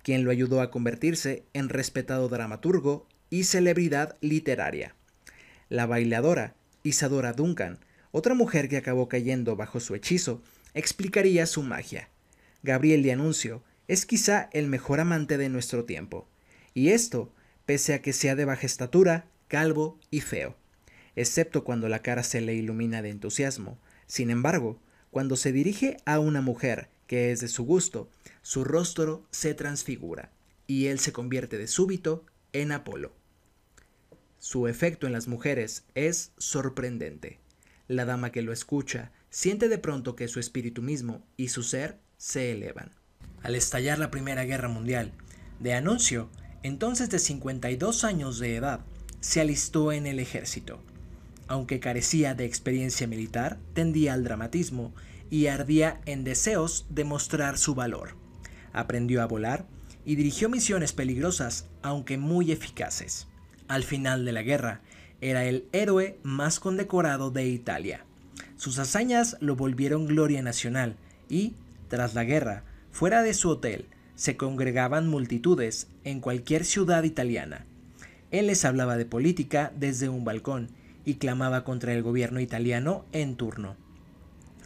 quien 0.07 0.23
lo 0.23 0.31
ayudó 0.31 0.61
a 0.61 0.71
convertirse 0.71 1.43
en 1.53 1.69
respetado 1.69 2.29
dramaturgo 2.29 3.09
y 3.29 3.43
celebridad 3.43 4.17
literaria. 4.21 4.95
La 5.69 5.87
bailadora 5.87 6.55
Isadora 6.85 7.33
Duncan, 7.33 7.81
otra 8.13 8.35
mujer 8.35 8.69
que 8.69 8.77
acabó 8.77 9.09
cayendo 9.09 9.57
bajo 9.57 9.81
su 9.81 9.97
hechizo, 9.97 10.45
explicaría 10.75 11.45
su 11.47 11.65
magia. 11.65 12.09
Gabriel 12.63 13.03
de 13.03 13.11
Anuncio 13.11 13.65
es 13.89 14.07
quizá 14.07 14.49
el 14.53 14.69
mejor 14.69 15.01
amante 15.01 15.39
de 15.39 15.49
nuestro 15.49 15.85
tiempo 15.87 16.29
y 16.73 16.91
esto 16.91 17.33
pese 17.65 17.93
a 17.93 18.01
que 18.01 18.13
sea 18.13 18.37
de 18.37 18.45
baja 18.45 18.65
estatura, 18.65 19.27
calvo 19.49 19.99
y 20.13 20.21
feo, 20.21 20.57
excepto 21.17 21.65
cuando 21.65 21.89
la 21.89 22.03
cara 22.03 22.23
se 22.23 22.41
le 22.41 22.55
ilumina 22.55 23.03
de 23.03 23.11
entusiasmo. 23.11 23.77
Sin 24.07 24.31
embargo, 24.31 24.79
cuando 25.11 25.35
se 25.35 25.51
dirige 25.51 25.97
a 26.05 26.21
una 26.21 26.43
mujer 26.43 26.91
que 27.09 27.33
es 27.33 27.41
de 27.41 27.49
su 27.49 27.65
gusto, 27.65 28.09
su 28.47 28.63
rostro 28.63 29.27
se 29.33 29.55
transfigura, 29.55 30.31
y 30.69 30.87
él 30.87 31.01
se 31.01 31.13
convierte 31.13 31.59
de 31.59 31.67
súbito 31.67 32.25
en 32.53 32.71
Apolo. 32.71 33.13
Su 34.39 34.69
efecto 34.69 35.09
en 35.09 35.13
las 35.13 35.27
mujeres 35.27 35.83
es 35.97 36.31
sorprendente. 36.39 37.41
La 37.89 38.05
dama 38.05 38.31
que 38.31 38.43
lo 38.43 38.53
escucha 38.53 39.11
siente 39.31 39.69
de 39.69 39.79
pronto 39.79 40.15
que 40.15 40.29
su 40.29 40.39
espíritu 40.39 40.81
mismo 40.81 41.27
y 41.37 41.49
su 41.49 41.65
ser 41.65 41.99
se 42.19 42.53
elevan. 42.53 42.93
Al 43.43 43.57
estallar 43.57 43.99
la 43.99 44.13
Primera 44.13 44.45
Guerra 44.45 44.69
Mundial, 44.69 45.11
de 45.59 45.75
anuncio 45.75 46.31
entonces 46.63 47.11
de 47.11 47.19
52 47.19 48.05
años 48.05 48.39
de 48.39 48.55
edad, 48.55 48.85
se 49.19 49.41
alistó 49.41 49.91
en 49.91 50.07
el 50.07 50.21
ejército. 50.21 50.79
Aunque 51.49 51.81
carecía 51.81 52.35
de 52.35 52.45
experiencia 52.45 53.09
militar, 53.09 53.59
tendía 53.75 54.15
al 54.15 54.23
dramatismo 54.23 54.95
y 55.31 55.49
ardía 55.49 56.01
en 56.07 56.23
deseos 56.23 56.87
de 56.91 57.03
mostrar 57.03 57.59
su 57.59 57.75
valor. 57.75 58.25
Aprendió 58.77 59.23
a 59.23 59.27
volar 59.27 59.67
y 60.05 60.15
dirigió 60.15 60.49
misiones 60.49 60.93
peligrosas, 60.93 61.67
aunque 61.83 62.19
muy 62.19 62.53
eficaces. 62.53 63.27
Al 63.69 63.83
final 63.83 64.25
de 64.25 64.33
la 64.33 64.43
guerra, 64.43 64.83
era 65.21 65.45
el 65.47 65.67
héroe 65.73 66.19
más 66.23 66.61
condecorado 66.61 67.31
de 67.31 67.49
Italia. 67.49 68.05
Sus 68.57 68.79
hazañas 68.79 69.39
lo 69.41 69.57
volvieron 69.57 70.07
gloria 70.07 70.43
nacional 70.43 70.97
y, 71.29 71.55
tras 71.89 72.15
la 72.15 72.25
guerra, 72.25 72.65
fuera 72.91 73.23
de 73.23 73.35
su 73.35 73.49
hotel, 73.49 73.87
se 74.15 74.37
congregaban 74.37 75.09
multitudes 75.09 75.89
en 76.05 76.21
cualquier 76.21 76.65
ciudad 76.65 77.03
italiana. 77.03 77.65
Él 78.31 78.49
les 78.49 78.65
hablaba 78.65 78.97
de 78.97 79.07
política 79.07 79.73
desde 79.75 80.11
un 80.11 80.25
balcón 80.25 80.69
y 81.07 81.15
clamaba 81.15 81.65
contra 81.65 81.95
el 81.95 82.03
gobierno 82.03 82.41
italiano 82.41 83.07
en 83.13 83.37
turno. 83.37 83.77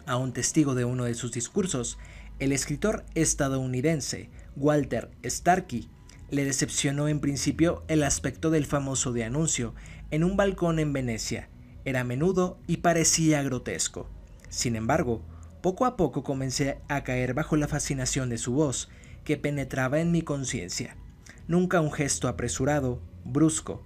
A 0.06 0.16
un 0.16 0.32
testigo 0.32 0.74
de 0.74 0.84
uno 0.84 1.04
de 1.04 1.14
sus 1.14 1.30
discursos, 1.30 1.96
el 2.40 2.52
escritor 2.52 3.04
estadounidense 3.14 4.30
Walter 4.56 5.10
Starkey 5.24 5.90
le 6.30 6.44
decepcionó 6.44 7.06
en 7.06 7.20
principio 7.20 7.84
el 7.86 8.02
aspecto 8.02 8.50
del 8.50 8.64
famoso 8.64 9.12
de 9.12 9.24
anuncio 9.24 9.74
en 10.10 10.24
un 10.24 10.36
balcón 10.36 10.78
en 10.78 10.94
Venecia. 10.94 11.50
Era 11.84 12.02
menudo 12.02 12.58
y 12.66 12.78
parecía 12.78 13.42
grotesco. 13.42 14.08
Sin 14.48 14.74
embargo, 14.74 15.22
poco 15.60 15.84
a 15.84 15.96
poco 15.96 16.22
comencé 16.22 16.80
a 16.88 17.04
caer 17.04 17.34
bajo 17.34 17.56
la 17.56 17.68
fascinación 17.68 18.30
de 18.30 18.38
su 18.38 18.52
voz, 18.52 18.88
que 19.24 19.36
penetraba 19.36 20.00
en 20.00 20.10
mi 20.10 20.22
conciencia. 20.22 20.96
Nunca 21.46 21.82
un 21.82 21.92
gesto 21.92 22.26
apresurado, 22.26 23.02
brusco. 23.24 23.82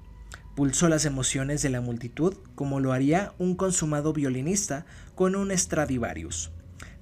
Pulsó 0.54 0.88
las 0.88 1.04
emociones 1.04 1.62
de 1.62 1.70
la 1.70 1.80
multitud 1.80 2.36
como 2.54 2.78
lo 2.78 2.92
haría 2.92 3.32
un 3.38 3.56
consumado 3.56 4.12
violinista 4.12 4.86
con 5.16 5.34
un 5.34 5.50
Stradivarius. 5.56 6.52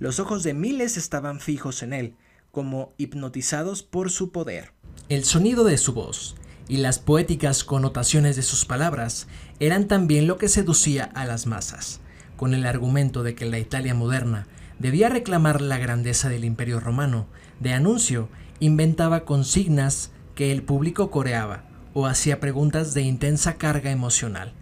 Los 0.02 0.18
ojos 0.18 0.42
de 0.42 0.52
miles 0.52 0.96
estaban 0.96 1.38
fijos 1.38 1.84
en 1.84 1.92
él, 1.92 2.16
como 2.50 2.92
hipnotizados 2.98 3.84
por 3.84 4.10
su 4.10 4.32
poder. 4.32 4.72
El 5.08 5.22
sonido 5.22 5.62
de 5.62 5.78
su 5.78 5.92
voz 5.92 6.34
y 6.66 6.78
las 6.78 6.98
poéticas 6.98 7.62
connotaciones 7.62 8.34
de 8.34 8.42
sus 8.42 8.64
palabras 8.64 9.28
eran 9.60 9.86
también 9.86 10.26
lo 10.26 10.38
que 10.38 10.48
seducía 10.48 11.04
a 11.04 11.24
las 11.24 11.46
masas, 11.46 12.00
con 12.36 12.52
el 12.52 12.66
argumento 12.66 13.22
de 13.22 13.36
que 13.36 13.46
la 13.46 13.60
Italia 13.60 13.94
moderna 13.94 14.48
debía 14.80 15.08
reclamar 15.08 15.60
la 15.60 15.78
grandeza 15.78 16.28
del 16.28 16.44
imperio 16.44 16.80
romano, 16.80 17.28
de 17.60 17.72
anuncio 17.72 18.28
inventaba 18.58 19.24
consignas 19.24 20.10
que 20.34 20.50
el 20.50 20.64
público 20.64 21.12
coreaba 21.12 21.62
o 21.94 22.06
hacía 22.06 22.40
preguntas 22.40 22.92
de 22.92 23.02
intensa 23.02 23.54
carga 23.54 23.92
emocional. 23.92 24.52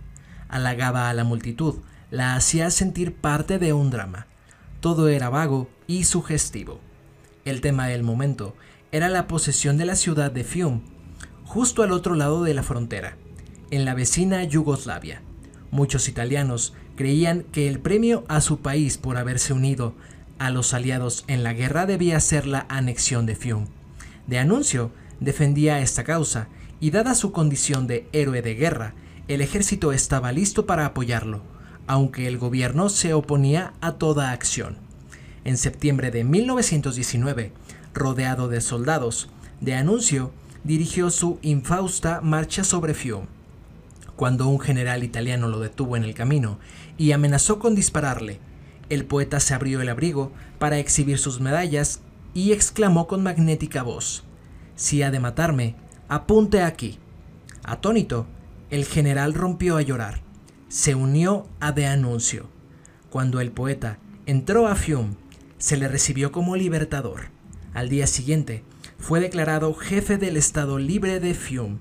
Halagaba 0.50 1.09
a 1.09 1.14
la 1.14 1.25
multitud, 1.25 1.76
la 2.11 2.35
hacía 2.35 2.70
sentir 2.70 3.14
parte 3.14 3.59
de 3.59 3.73
un 3.73 3.88
drama. 3.88 4.26
Todo 4.80 5.08
era 5.08 5.28
vago 5.28 5.68
y 5.87 6.04
sugestivo. 6.04 6.80
El 7.44 7.60
tema 7.60 7.87
del 7.88 8.02
momento 8.02 8.54
era 8.92 9.10
la 9.10 9.26
posesión 9.26 9.76
de 9.76 9.84
la 9.84 9.94
ciudad 9.94 10.32
de 10.32 10.42
Fium, 10.42 10.80
justo 11.44 11.82
al 11.82 11.92
otro 11.92 12.14
lado 12.14 12.44
de 12.44 12.54
la 12.54 12.62
frontera, 12.62 13.18
en 13.70 13.84
la 13.84 13.92
vecina 13.92 14.42
Yugoslavia. 14.44 15.20
Muchos 15.70 16.08
italianos 16.08 16.72
creían 16.96 17.42
que 17.52 17.68
el 17.68 17.78
premio 17.78 18.25
a 18.28 18.40
su 18.40 18.60
país 18.60 18.96
por 18.96 19.18
haberse 19.18 19.52
unido 19.52 19.94
a 20.38 20.49
los 20.49 20.72
aliados 20.72 21.25
en 21.26 21.42
la 21.42 21.52
guerra 21.52 21.84
debía 21.84 22.18
ser 22.18 22.46
la 22.46 22.64
anexión 22.70 23.26
de 23.26 23.37
Fium. 23.37 23.66
De 24.26 24.38
anuncio, 24.38 24.92
defendía 25.20 25.80
esta 25.80 26.04
causa 26.04 26.49
y 26.80 26.90
dada 26.90 27.14
su 27.14 27.32
condición 27.32 27.87
de 27.87 28.08
héroe 28.12 28.40
de 28.40 28.54
guerra, 28.54 28.94
el 29.28 29.42
ejército 29.42 29.92
estaba 29.92 30.32
listo 30.32 30.64
para 30.64 30.87
apoyarlo, 30.87 31.42
aunque 31.90 32.28
el 32.28 32.38
gobierno 32.38 32.88
se 32.88 33.14
oponía 33.14 33.73
a 33.80 33.94
toda 33.94 34.30
acción. 34.30 34.76
En 35.43 35.56
septiembre 35.56 36.12
de 36.12 36.23
1919, 36.23 37.50
rodeado 37.93 38.47
de 38.47 38.60
soldados, 38.60 39.28
de 39.60 39.75
anuncio 39.75 40.30
dirigió 40.62 41.10
su 41.10 41.41
infausta 41.43 42.21
marcha 42.21 42.62
sobre 42.62 42.95
Fium 42.95 43.26
cuando 44.15 44.47
un 44.47 44.60
general 44.60 45.02
italiano 45.02 45.49
lo 45.49 45.58
detuvo 45.58 45.97
en 45.97 46.04
el 46.04 46.15
camino 46.15 46.60
y 46.97 47.10
amenazó 47.10 47.58
con 47.58 47.75
dispararle. 47.75 48.38
El 48.88 49.04
poeta 49.04 49.41
se 49.41 49.54
abrió 49.54 49.80
el 49.80 49.88
abrigo 49.88 50.30
para 50.60 50.78
exhibir 50.78 51.19
sus 51.19 51.41
medallas 51.41 52.02
y 52.34 52.52
exclamó 52.52 53.08
con 53.08 53.25
magnética 53.25 53.82
voz, 53.82 54.23
Si 54.76 55.02
ha 55.02 55.10
de 55.10 55.19
matarme, 55.19 55.75
apunte 56.08 56.62
aquí. 56.62 57.00
Atónito, 57.65 58.26
el 58.71 58.84
general 58.84 59.34
rompió 59.34 59.76
a 59.76 59.82
llorar. 59.82 60.29
Se 60.71 60.95
unió 60.95 61.49
a 61.59 61.73
De 61.73 61.87
Anuncio. 61.87 62.47
Cuando 63.11 63.41
el 63.41 63.50
poeta 63.50 63.99
entró 64.25 64.69
a 64.69 64.76
Fium, 64.76 65.17
se 65.59 65.76
le 65.76 65.89
recibió 65.89 66.30
como 66.30 66.54
libertador. 66.54 67.23
Al 67.75 67.89
día 67.89 68.06
siguiente, 68.06 68.63
fue 68.97 69.19
declarado 69.19 69.75
jefe 69.75 70.17
del 70.17 70.37
Estado 70.37 70.78
Libre 70.78 71.19
de 71.19 71.35
Fium. 71.35 71.78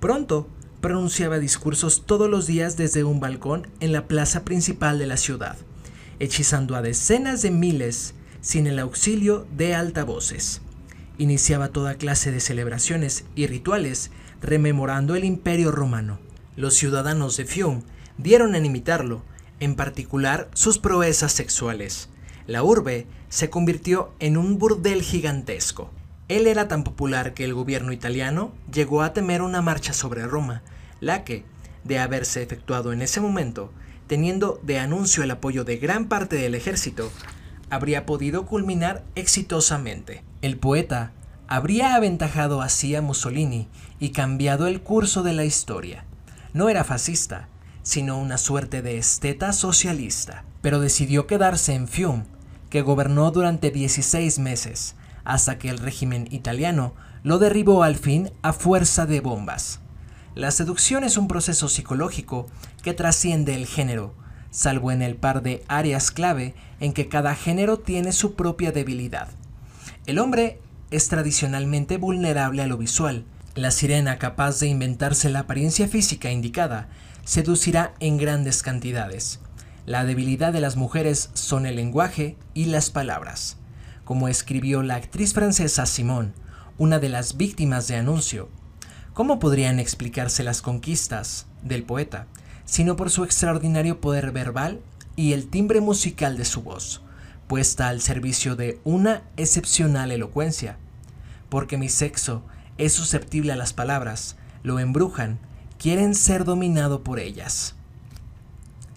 Pronto, 0.00 0.48
pronunciaba 0.80 1.38
discursos 1.38 2.06
todos 2.06 2.30
los 2.30 2.46
días 2.46 2.78
desde 2.78 3.04
un 3.04 3.20
balcón 3.20 3.68
en 3.80 3.92
la 3.92 4.08
plaza 4.08 4.46
principal 4.46 4.98
de 4.98 5.06
la 5.06 5.18
ciudad, 5.18 5.58
hechizando 6.18 6.74
a 6.74 6.80
decenas 6.80 7.42
de 7.42 7.50
miles 7.50 8.14
sin 8.40 8.66
el 8.66 8.78
auxilio 8.78 9.46
de 9.58 9.74
altavoces. 9.74 10.62
Iniciaba 11.18 11.68
toda 11.68 11.96
clase 11.96 12.32
de 12.32 12.40
celebraciones 12.40 13.26
y 13.34 13.46
rituales 13.46 14.10
rememorando 14.40 15.16
el 15.16 15.24
imperio 15.24 15.70
romano. 15.70 16.18
Los 16.56 16.72
ciudadanos 16.72 17.36
de 17.36 17.44
Fium 17.44 17.82
dieron 18.18 18.54
en 18.54 18.66
imitarlo, 18.66 19.22
en 19.60 19.74
particular 19.74 20.48
sus 20.54 20.78
proezas 20.78 21.32
sexuales. 21.32 22.08
La 22.46 22.62
urbe 22.62 23.06
se 23.28 23.50
convirtió 23.50 24.12
en 24.18 24.36
un 24.36 24.58
burdel 24.58 25.02
gigantesco. 25.02 25.90
Él 26.28 26.46
era 26.46 26.68
tan 26.68 26.84
popular 26.84 27.34
que 27.34 27.44
el 27.44 27.54
gobierno 27.54 27.92
italiano 27.92 28.52
llegó 28.72 29.02
a 29.02 29.12
temer 29.12 29.42
una 29.42 29.62
marcha 29.62 29.92
sobre 29.92 30.26
Roma, 30.26 30.62
la 31.00 31.24
que, 31.24 31.44
de 31.84 31.98
haberse 31.98 32.42
efectuado 32.42 32.92
en 32.92 33.02
ese 33.02 33.20
momento, 33.20 33.72
teniendo 34.06 34.60
de 34.62 34.78
anuncio 34.78 35.22
el 35.22 35.30
apoyo 35.30 35.64
de 35.64 35.76
gran 35.76 36.06
parte 36.06 36.36
del 36.36 36.54
ejército, 36.54 37.10
habría 37.70 38.06
podido 38.06 38.46
culminar 38.46 39.04
exitosamente. 39.14 40.22
El 40.42 40.58
poeta 40.58 41.12
habría 41.48 41.94
aventajado 41.94 42.62
así 42.62 42.94
a 42.94 43.02
Mussolini 43.02 43.68
y 43.98 44.10
cambiado 44.10 44.66
el 44.66 44.80
curso 44.80 45.22
de 45.22 45.32
la 45.32 45.44
historia. 45.44 46.04
No 46.52 46.68
era 46.68 46.84
fascista, 46.84 47.48
sino 47.86 48.18
una 48.18 48.36
suerte 48.36 48.82
de 48.82 48.98
esteta 48.98 49.52
socialista, 49.52 50.44
pero 50.60 50.80
decidió 50.80 51.28
quedarse 51.28 51.72
en 51.72 51.86
Fiume, 51.86 52.24
que 52.68 52.82
gobernó 52.82 53.30
durante 53.30 53.70
16 53.70 54.40
meses, 54.40 54.96
hasta 55.22 55.56
que 55.56 55.70
el 55.70 55.78
régimen 55.78 56.26
italiano 56.32 56.94
lo 57.22 57.38
derribó 57.38 57.84
al 57.84 57.94
fin 57.94 58.32
a 58.42 58.52
fuerza 58.52 59.06
de 59.06 59.20
bombas. 59.20 59.78
La 60.34 60.50
seducción 60.50 61.04
es 61.04 61.16
un 61.16 61.28
proceso 61.28 61.68
psicológico 61.68 62.48
que 62.82 62.92
trasciende 62.92 63.54
el 63.54 63.66
género, 63.66 64.14
salvo 64.50 64.90
en 64.90 65.00
el 65.00 65.14
par 65.14 65.42
de 65.42 65.62
áreas 65.68 66.10
clave 66.10 66.56
en 66.80 66.92
que 66.92 67.08
cada 67.08 67.36
género 67.36 67.78
tiene 67.78 68.10
su 68.10 68.34
propia 68.34 68.72
debilidad. 68.72 69.28
El 70.06 70.18
hombre 70.18 70.58
es 70.90 71.08
tradicionalmente 71.08 71.98
vulnerable 71.98 72.62
a 72.62 72.66
lo 72.66 72.78
visual. 72.78 73.24
La 73.54 73.70
sirena 73.70 74.18
capaz 74.18 74.58
de 74.58 74.66
inventarse 74.66 75.30
la 75.30 75.40
apariencia 75.40 75.86
física 75.86 76.32
indicada 76.32 76.88
seducirá 77.26 77.92
en 78.00 78.16
grandes 78.16 78.62
cantidades. 78.62 79.40
La 79.84 80.06
debilidad 80.06 80.54
de 80.54 80.60
las 80.62 80.76
mujeres 80.76 81.28
son 81.34 81.66
el 81.66 81.76
lenguaje 81.76 82.38
y 82.54 82.64
las 82.64 82.88
palabras 82.88 83.58
como 84.06 84.28
escribió 84.28 84.84
la 84.84 84.94
actriz 84.94 85.34
francesa 85.34 85.84
Simone, 85.84 86.32
una 86.78 87.00
de 87.00 87.08
las 87.08 87.36
víctimas 87.36 87.88
de 87.88 87.96
Anuncio. 87.96 88.48
¿Cómo 89.12 89.40
podrían 89.40 89.80
explicarse 89.80 90.44
las 90.44 90.62
conquistas 90.62 91.46
del 91.62 91.82
poeta, 91.82 92.28
sino 92.64 92.94
por 92.94 93.10
su 93.10 93.24
extraordinario 93.24 94.00
poder 94.00 94.30
verbal 94.30 94.80
y 95.16 95.32
el 95.32 95.48
timbre 95.48 95.80
musical 95.80 96.36
de 96.36 96.44
su 96.44 96.62
voz, 96.62 97.02
puesta 97.48 97.88
al 97.88 98.00
servicio 98.00 98.54
de 98.54 98.78
una 98.84 99.24
excepcional 99.36 100.12
elocuencia? 100.12 100.78
Porque 101.48 101.76
mi 101.76 101.88
sexo 101.88 102.44
es 102.78 102.92
susceptible 102.92 103.52
a 103.52 103.56
las 103.56 103.72
palabras, 103.72 104.36
lo 104.62 104.78
embrujan, 104.78 105.40
quieren 105.86 106.16
ser 106.16 106.44
dominado 106.44 107.04
por 107.04 107.20
ellas. 107.20 107.76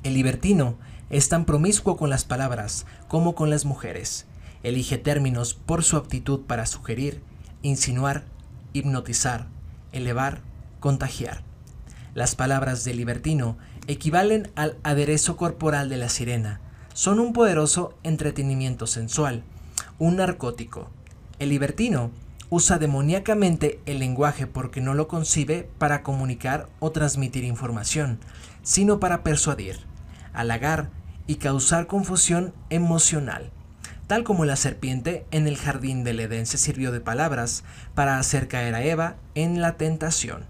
El 0.02 0.16
libertino 0.16 0.76
es 1.12 1.30
tan 1.30 1.46
promiscuo 1.46 1.98
con 1.98 2.10
las 2.10 2.26
palabras 2.26 2.88
como 3.08 3.36
con 3.36 3.52
las 3.52 3.64
mujeres 3.64 4.26
Elige 4.64 4.98
términos 4.98 5.54
por 5.54 5.84
su 5.84 5.98
aptitud 5.98 6.48
para 6.48 6.66
sugerir, 6.66 7.22
insinuar, 7.62 8.24
hipnotizar, 8.74 9.46
elevar, 9.92 10.42
contagiar. 10.80 11.44
Las 12.16 12.34
palabras 12.34 12.84
de 12.86 12.96
libertino 12.96 13.60
equivalen 13.86 14.50
al 14.56 14.76
aderezo 14.82 15.38
corporal 15.38 15.90
de 15.90 15.98
la 15.98 16.10
sirena. 16.10 16.60
Son 16.96 17.20
un 17.20 17.34
poderoso 17.34 17.94
entretenimiento 18.02 18.88
sensual, 18.88 19.44
un 20.00 20.16
narcótico. 20.16 20.90
El 21.38 21.50
libertino 21.50 22.10
usa 22.50 22.80
demoníacamente 22.80 23.80
el 23.86 24.00
lenguaje 24.00 24.48
porque 24.48 24.82
no 24.82 24.94
lo 24.94 25.08
concibe 25.08 25.70
para 25.78 26.02
comunicar 26.04 26.68
o 26.80 26.92
transmitir 26.92 27.44
información, 27.44 28.20
sino 28.64 29.00
para 29.00 29.24
persuadir, 29.24 29.80
halagar 30.34 30.90
y 31.28 31.36
causar 31.36 31.88
confusión 31.88 32.54
emocional, 32.70 33.52
tal 34.08 34.24
como 34.24 34.46
la 34.46 34.56
serpiente 34.56 35.26
en 35.30 35.48
el 35.48 35.58
jardín 35.58 36.04
del 36.04 36.20
Edén 36.20 36.48
se 36.48 36.58
sirvió 36.58 36.92
de 36.92 37.02
palabras 37.02 37.64
para 37.94 38.18
hacer 38.18 38.48
caer 38.48 38.74
a 38.74 38.84
Eva 38.84 39.18
en 39.36 39.62
la 39.62 39.78
tentación. 39.78 40.46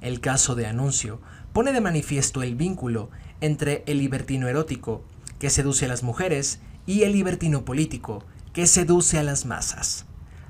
El 0.00 0.20
caso 0.20 0.54
de 0.54 0.66
Anuncio 0.66 1.20
pone 1.52 1.72
de 1.72 1.80
manifiesto 1.80 2.42
el 2.42 2.54
vínculo 2.54 3.10
entre 3.40 3.82
el 3.86 3.98
libertino 3.98 4.48
erótico, 4.48 5.04
que 5.38 5.50
seduce 5.50 5.84
a 5.84 5.88
las 5.88 6.02
mujeres, 6.02 6.60
y 6.86 7.02
el 7.02 7.12
libertino 7.12 7.66
político, 7.66 8.24
que 8.54 8.66
seduce 8.66 9.18
a 9.18 9.22
las 9.22 9.44
masas. 9.44 10.07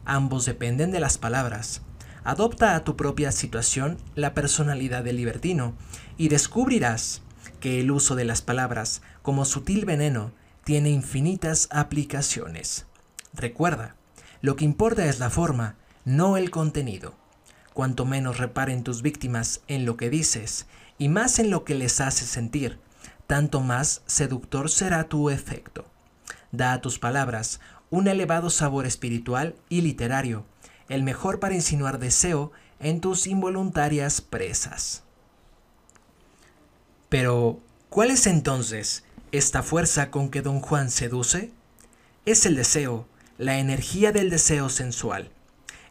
Ambos 0.08 0.46
dependen 0.46 0.90
de 0.90 1.00
las 1.00 1.18
palabras. 1.18 1.82
Adopta 2.24 2.74
a 2.74 2.82
tu 2.82 2.96
propia 2.96 3.30
situación 3.30 3.98
la 4.14 4.32
personalidad 4.32 5.04
del 5.04 5.16
libertino 5.16 5.74
y 6.16 6.28
descubrirás 6.28 7.20
que 7.60 7.78
el 7.80 7.90
uso 7.90 8.16
de 8.16 8.24
las 8.24 8.40
palabras 8.40 9.02
como 9.20 9.44
sutil 9.44 9.84
veneno 9.84 10.32
tiene 10.64 10.88
infinitas 10.88 11.68
aplicaciones. 11.70 12.86
Recuerda, 13.34 13.96
lo 14.40 14.56
que 14.56 14.64
importa 14.64 15.04
es 15.04 15.18
la 15.18 15.28
forma, 15.28 15.76
no 16.06 16.38
el 16.38 16.50
contenido. 16.50 17.14
Cuanto 17.74 18.06
menos 18.06 18.38
reparen 18.38 18.84
tus 18.84 19.02
víctimas 19.02 19.60
en 19.68 19.84
lo 19.84 19.98
que 19.98 20.08
dices 20.08 20.68
y 20.96 21.10
más 21.10 21.38
en 21.38 21.50
lo 21.50 21.64
que 21.64 21.74
les 21.74 22.00
hace 22.00 22.24
sentir, 22.24 22.80
tanto 23.26 23.60
más 23.60 24.00
seductor 24.06 24.70
será 24.70 25.04
tu 25.04 25.28
efecto. 25.28 25.84
Da 26.50 26.72
a 26.72 26.80
tus 26.80 26.98
palabras 26.98 27.60
un 27.90 28.08
elevado 28.08 28.50
sabor 28.50 28.86
espiritual 28.86 29.54
y 29.68 29.80
literario, 29.80 30.44
el 30.88 31.02
mejor 31.02 31.40
para 31.40 31.54
insinuar 31.54 31.98
deseo 31.98 32.52
en 32.80 33.00
tus 33.00 33.26
involuntarias 33.26 34.20
presas. 34.20 35.02
Pero, 37.08 37.60
¿cuál 37.88 38.10
es 38.10 38.26
entonces 38.26 39.04
esta 39.32 39.62
fuerza 39.62 40.10
con 40.10 40.30
que 40.30 40.42
don 40.42 40.60
Juan 40.60 40.90
seduce? 40.90 41.52
Es 42.26 42.44
el 42.44 42.56
deseo, 42.56 43.06
la 43.38 43.58
energía 43.58 44.12
del 44.12 44.30
deseo 44.30 44.68
sensual. 44.68 45.30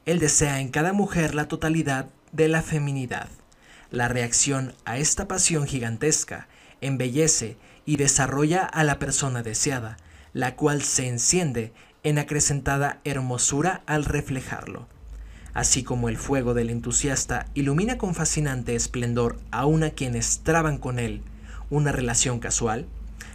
Él 0.06 0.20
desea 0.20 0.60
en 0.60 0.70
cada 0.70 0.94
mujer 0.94 1.34
la 1.34 1.48
totalidad 1.48 2.10
de 2.32 2.48
la 2.48 2.62
feminidad. 2.62 3.30
La 3.90 4.08
reacción 4.08 4.76
a 4.86 4.98
esta 4.98 5.28
pasión 5.28 5.66
gigantesca 5.66 6.48
embellece 6.82 7.58
y 7.86 7.96
desarrolla 7.96 8.66
a 8.66 8.84
la 8.84 9.00
persona 9.00 9.44
deseada, 9.44 9.98
la 10.34 10.56
cual 10.56 10.84
se 10.84 11.08
enciende 11.08 11.74
en 12.08 12.20
acrecentada 12.20 13.02
hermosura 13.04 13.84
al 13.86 14.06
reflejarlo. 14.06 14.88
Así 15.54 15.84
como 15.84 16.08
el 16.08 16.16
fuego 16.16 16.54
del 16.54 16.70
entusiasta 16.70 17.48
ilumina 17.54 17.98
con 17.98 18.16
fascinante 18.16 18.76
esplendor 18.76 19.38
a 19.52 19.66
una 19.66 19.90
quienes 19.90 20.40
traban 20.40 20.78
con 20.78 21.00
él 21.00 21.22
una 21.70 21.92
relación 21.92 22.40
casual, 22.40 22.88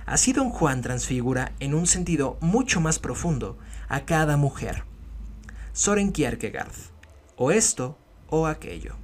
así 0.06 0.32
don 0.32 0.48
Juan 0.48 0.80
transfigura 0.80 1.52
en 1.60 1.74
un 1.74 1.86
sentido 1.86 2.38
mucho 2.40 2.80
más 2.80 2.98
profundo 2.98 3.58
a 3.90 4.06
cada 4.06 4.38
mujer. 4.38 4.84
Soren 5.74 6.10
Kierkegaard, 6.10 6.72
o 7.36 7.50
esto 7.50 7.98
o 8.30 8.46
aquello. 8.46 8.94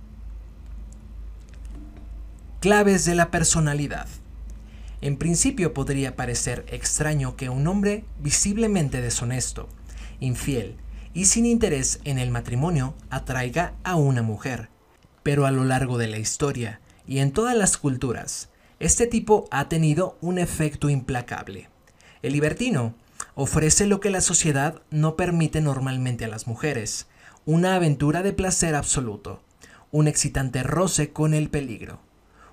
Claves 2.60 3.04
de 3.04 3.14
la 3.14 3.30
personalidad. 3.30 4.08
En 5.00 5.16
principio 5.16 5.74
podría 5.74 6.16
parecer 6.16 6.64
extraño 6.68 7.36
que 7.36 7.48
un 7.48 7.66
hombre 7.68 8.04
visiblemente 8.20 9.00
deshonesto, 9.00 9.68
infiel 10.18 10.76
y 11.14 11.26
sin 11.26 11.46
interés 11.46 12.00
en 12.04 12.18
el 12.18 12.30
matrimonio 12.30 12.94
atraiga 13.08 13.74
a 13.84 13.94
una 13.94 14.22
mujer. 14.22 14.70
Pero 15.22 15.46
a 15.46 15.50
lo 15.52 15.64
largo 15.64 15.98
de 15.98 16.08
la 16.08 16.18
historia 16.18 16.80
y 17.06 17.20
en 17.20 17.32
todas 17.32 17.56
las 17.56 17.76
culturas, 17.76 18.50
este 18.80 19.06
tipo 19.06 19.46
ha 19.50 19.68
tenido 19.68 20.18
un 20.20 20.38
efecto 20.38 20.88
implacable. 20.90 21.68
El 22.22 22.32
libertino 22.32 22.94
ofrece 23.34 23.86
lo 23.86 24.00
que 24.00 24.10
la 24.10 24.20
sociedad 24.20 24.82
no 24.90 25.16
permite 25.16 25.60
normalmente 25.60 26.24
a 26.24 26.28
las 26.28 26.48
mujeres, 26.48 27.06
una 27.46 27.76
aventura 27.76 28.22
de 28.22 28.32
placer 28.32 28.74
absoluto, 28.74 29.42
un 29.92 30.08
excitante 30.08 30.62
roce 30.64 31.12
con 31.12 31.34
el 31.34 31.48
peligro. 31.50 32.00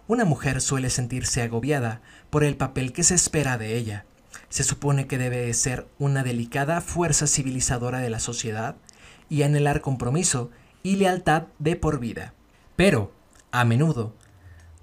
Una 0.07 0.23
mujer 0.23 0.61
suele 0.61 0.91
sentirse 0.91 1.41
agobiada 1.41 2.01
por 2.29 2.43
el 2.43 2.57
papel 2.57 2.93
que 2.93 3.03
se 3.03 3.15
espera 3.15 3.57
de 3.57 3.75
ella. 3.75 4.05
Se 4.49 4.63
supone 4.63 5.07
que 5.07 5.17
debe 5.17 5.51
ser 5.53 5.87
una 5.97 6.23
delicada 6.23 6.79
fuerza 6.81 7.25
civilizadora 7.25 7.99
de 7.99 8.11
la 8.11 8.19
sociedad 8.19 8.75
y 9.29 9.41
anhelar 9.41 9.81
compromiso 9.81 10.51
y 10.83 10.97
lealtad 10.97 11.45
de 11.57 11.75
por 11.75 11.99
vida. 11.99 12.33
Pero, 12.75 13.11
a 13.51 13.65
menudo, 13.65 14.13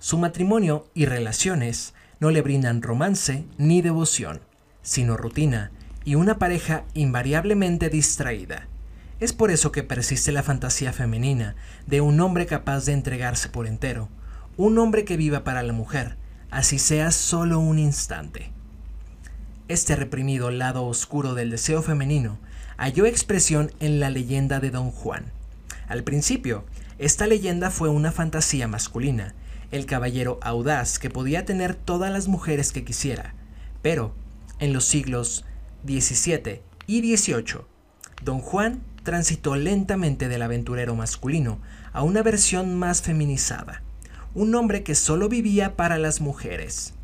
su 0.01 0.19
matrimonio 0.19 0.89
y 0.95 1.07
relaciones 1.07 1.95
no 2.19 2.31
le 2.31 2.43
brindan 2.43 2.83
romance 2.83 3.45
ni 3.59 3.83
devoción, 3.83 4.41
sino 4.83 5.17
rutina 5.17 5.71
y 6.05 6.17
una 6.17 6.39
pareja 6.39 6.85
invariablemente 6.95 7.89
distraída. 7.91 8.67
Es 9.21 9.33
por 9.33 9.53
eso 9.53 9.71
que 9.71 9.85
persiste 9.85 10.33
la 10.33 10.43
fantasía 10.43 10.93
femenina 10.93 11.55
de 11.87 12.01
un 12.01 12.21
hombre 12.21 12.47
capaz 12.47 12.87
de 12.87 12.93
entregarse 12.93 13.49
por 13.49 13.69
entero, 13.69 14.09
un 14.63 14.79
hombre 14.79 15.05
que 15.05 15.17
viva 15.17 15.43
para 15.43 15.65
la 15.65 15.73
mujer, 15.73 16.17
así 16.53 16.79
sea 16.79 17.11
solo 17.11 17.59
un 17.59 17.81
instante. 17.81 18.53
Este 19.67 19.97
reprimido 19.97 20.53
lado 20.53 20.85
oscuro 20.87 21.35
del 21.35 21.51
deseo 21.51 21.83
femenino 21.83 22.39
halló 22.77 23.07
expresión 23.07 23.73
en 23.81 23.99
la 23.99 24.09
leyenda 24.09 24.61
de 24.61 24.71
Don 24.71 24.93
Juan. 24.93 25.33
Al 25.89 26.05
principio, 26.05 26.65
esta 26.99 27.27
leyenda 27.27 27.73
fue 27.73 27.89
una 27.89 28.13
fantasía 28.13 28.69
masculina, 28.69 29.35
el 29.73 29.85
caballero 29.85 30.39
audaz 30.43 31.01
que 31.01 31.11
podía 31.11 31.45
tener 31.45 31.75
todas 31.75 32.13
las 32.13 32.29
mujeres 32.29 32.71
que 32.71 32.85
quisiera, 32.85 33.35
pero 33.83 34.15
en 34.61 34.73
los 34.73 34.85
siglos 34.85 35.45
XVII 35.85 36.61
y 36.87 37.17
XVIII, 37.17 37.63
Don 38.23 38.39
Juan 38.39 38.85
transitó 39.03 39.57
lentamente 39.57 40.29
del 40.29 40.43
aventurero 40.43 40.95
masculino 40.95 41.59
a 41.93 42.05
una 42.05 42.23
versión 42.23 42.79
más 42.79 43.03
feminizada 43.03 43.83
un 44.35 44.55
hombre 44.55 44.83
que 44.83 44.95
solo 44.95 45.29
vivía 45.29 45.77
para 45.77 45.99
las 45.99 46.21
mujeres. 46.21 46.95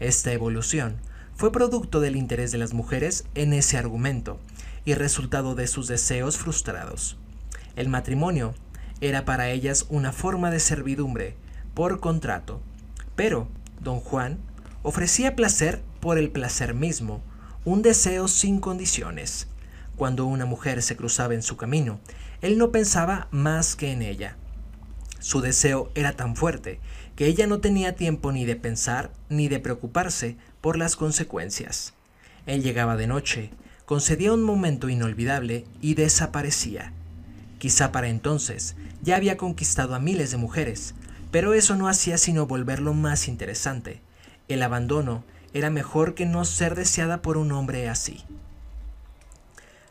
Esta 0.00 0.32
evolución 0.32 0.96
fue 1.34 1.52
producto 1.52 2.00
del 2.00 2.16
interés 2.16 2.50
de 2.50 2.58
las 2.58 2.72
mujeres 2.72 3.24
en 3.34 3.52
ese 3.52 3.76
argumento 3.76 4.38
y 4.84 4.94
resultado 4.94 5.54
de 5.54 5.66
sus 5.66 5.86
deseos 5.86 6.38
frustrados. 6.38 7.18
El 7.76 7.88
matrimonio 7.88 8.54
era 9.00 9.24
para 9.24 9.50
ellas 9.50 9.86
una 9.90 10.12
forma 10.12 10.50
de 10.50 10.60
servidumbre 10.60 11.36
por 11.74 12.00
contrato, 12.00 12.60
pero 13.14 13.48
don 13.80 14.00
Juan 14.00 14.38
ofrecía 14.82 15.36
placer 15.36 15.82
por 16.00 16.18
el 16.18 16.30
placer 16.30 16.74
mismo, 16.74 17.20
un 17.64 17.82
deseo 17.82 18.28
sin 18.28 18.60
condiciones. 18.60 19.46
Cuando 19.96 20.24
una 20.24 20.46
mujer 20.46 20.82
se 20.82 20.96
cruzaba 20.96 21.34
en 21.34 21.42
su 21.42 21.56
camino, 21.56 22.00
él 22.40 22.56
no 22.56 22.72
pensaba 22.72 23.28
más 23.30 23.76
que 23.76 23.92
en 23.92 24.02
ella. 24.02 24.36
Su 25.18 25.40
deseo 25.40 25.90
era 25.94 26.12
tan 26.12 26.36
fuerte 26.36 26.80
que 27.16 27.26
ella 27.26 27.46
no 27.46 27.58
tenía 27.58 27.96
tiempo 27.96 28.30
ni 28.30 28.44
de 28.44 28.54
pensar 28.54 29.10
ni 29.28 29.48
de 29.48 29.58
preocuparse 29.58 30.36
por 30.60 30.78
las 30.78 30.94
consecuencias. 30.94 31.94
Él 32.46 32.62
llegaba 32.62 32.96
de 32.96 33.08
noche, 33.08 33.50
concedía 33.84 34.32
un 34.32 34.44
momento 34.44 34.88
inolvidable 34.88 35.64
y 35.80 35.94
desaparecía. 35.94 36.92
Quizá 37.58 37.90
para 37.90 38.08
entonces 38.08 38.76
ya 39.02 39.16
había 39.16 39.36
conquistado 39.36 39.96
a 39.96 39.98
miles 39.98 40.30
de 40.30 40.36
mujeres, 40.36 40.94
pero 41.32 41.52
eso 41.52 41.74
no 41.74 41.88
hacía 41.88 42.16
sino 42.16 42.46
volverlo 42.46 42.94
más 42.94 43.26
interesante. 43.26 44.00
El 44.46 44.62
abandono 44.62 45.24
era 45.52 45.70
mejor 45.70 46.14
que 46.14 46.26
no 46.26 46.44
ser 46.44 46.76
deseada 46.76 47.20
por 47.22 47.36
un 47.36 47.50
hombre 47.50 47.88
así. 47.88 48.24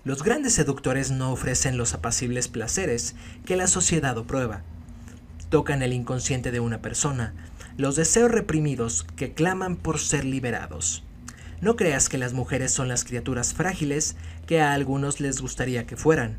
Los 0.05 0.23
grandes 0.23 0.53
seductores 0.53 1.11
no 1.11 1.33
ofrecen 1.33 1.77
los 1.77 1.93
apacibles 1.93 2.47
placeres 2.47 3.15
que 3.45 3.57
la 3.57 3.67
sociedad 3.67 4.15
prueba 4.23 4.63
tocan 5.49 5.81
el 5.81 5.93
inconsciente 5.93 6.51
de 6.51 6.59
una 6.59 6.81
persona, 6.81 7.33
los 7.77 7.95
deseos 7.95 8.31
reprimidos 8.31 9.05
que 9.15 9.33
claman 9.33 9.75
por 9.75 9.99
ser 9.99 10.25
liberados. 10.25 11.03
No 11.61 11.75
creas 11.75 12.09
que 12.09 12.17
las 12.17 12.33
mujeres 12.33 12.71
son 12.71 12.87
las 12.87 13.03
criaturas 13.03 13.53
frágiles 13.53 14.15
que 14.45 14.61
a 14.61 14.73
algunos 14.73 15.19
les 15.19 15.41
gustaría 15.41 15.85
que 15.85 15.97
fueran. 15.97 16.37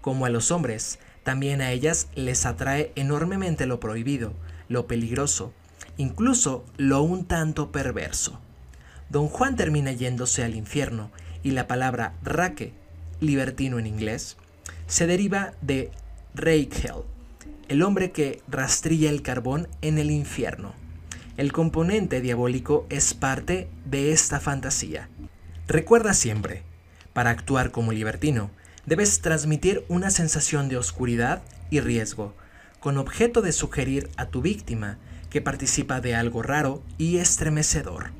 Como 0.00 0.26
a 0.26 0.30
los 0.30 0.50
hombres, 0.50 0.98
también 1.22 1.60
a 1.60 1.72
ellas 1.72 2.08
les 2.14 2.46
atrae 2.46 2.92
enormemente 2.96 3.66
lo 3.66 3.80
prohibido, 3.80 4.32
lo 4.68 4.86
peligroso, 4.86 5.52
incluso 5.96 6.64
lo 6.76 7.02
un 7.02 7.24
tanto 7.24 7.72
perverso. 7.72 8.40
Don 9.08 9.28
Juan 9.28 9.56
termina 9.56 9.92
yéndose 9.92 10.42
al 10.42 10.54
infierno 10.54 11.10
y 11.42 11.52
la 11.52 11.66
palabra 11.66 12.14
raque, 12.22 12.72
libertino 13.20 13.78
en 13.78 13.86
inglés, 13.86 14.36
se 14.86 15.06
deriva 15.06 15.52
de 15.62 15.90
Reichel, 16.34 17.04
el 17.68 17.82
hombre 17.82 18.12
que 18.12 18.42
rastrilla 18.48 19.10
el 19.10 19.22
carbón 19.22 19.68
en 19.82 19.98
el 19.98 20.10
infierno. 20.10 20.74
El 21.36 21.52
componente 21.52 22.20
diabólico 22.20 22.86
es 22.88 23.14
parte 23.14 23.68
de 23.84 24.12
esta 24.12 24.40
fantasía. 24.40 25.08
Recuerda 25.66 26.14
siempre, 26.14 26.62
para 27.12 27.30
actuar 27.30 27.70
como 27.70 27.92
libertino, 27.92 28.50
Debes 28.86 29.20
transmitir 29.20 29.84
una 29.88 30.10
sensación 30.10 30.68
de 30.68 30.76
oscuridad 30.76 31.42
y 31.70 31.80
riesgo, 31.80 32.34
con 32.78 32.98
objeto 32.98 33.42
de 33.42 33.50
sugerir 33.50 34.08
a 34.16 34.26
tu 34.26 34.42
víctima 34.42 34.98
que 35.28 35.40
participa 35.40 36.00
de 36.00 36.14
algo 36.14 36.40
raro 36.40 36.84
y 36.96 37.16
estremecedor, 37.16 38.12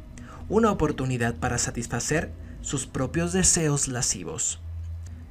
una 0.48 0.72
oportunidad 0.72 1.37
para 1.37 1.59
satisfacer 1.59 2.32
sus 2.62 2.88
propios 2.88 3.32
deseos 3.32 3.87
lascivos. 3.87 4.59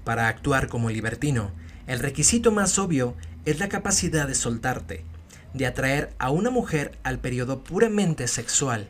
Para 0.06 0.30
actuar 0.30 0.70
como 0.70 0.90
libertino, 0.90 1.52
el 1.86 2.00
requisito 2.00 2.54
más 2.54 2.80
obvio 2.80 3.14
es 3.46 3.60
la 3.60 3.70
capacidad 3.70 4.28
de 4.28 4.36
soltarte, 4.36 5.06
de 5.54 5.66
atraer 5.66 6.14
a 6.20 6.30
una 6.32 6.50
mujer 6.50 6.98
al 7.04 7.20
periodo 7.20 7.64
puramente 7.64 8.28
sexual, 8.28 8.90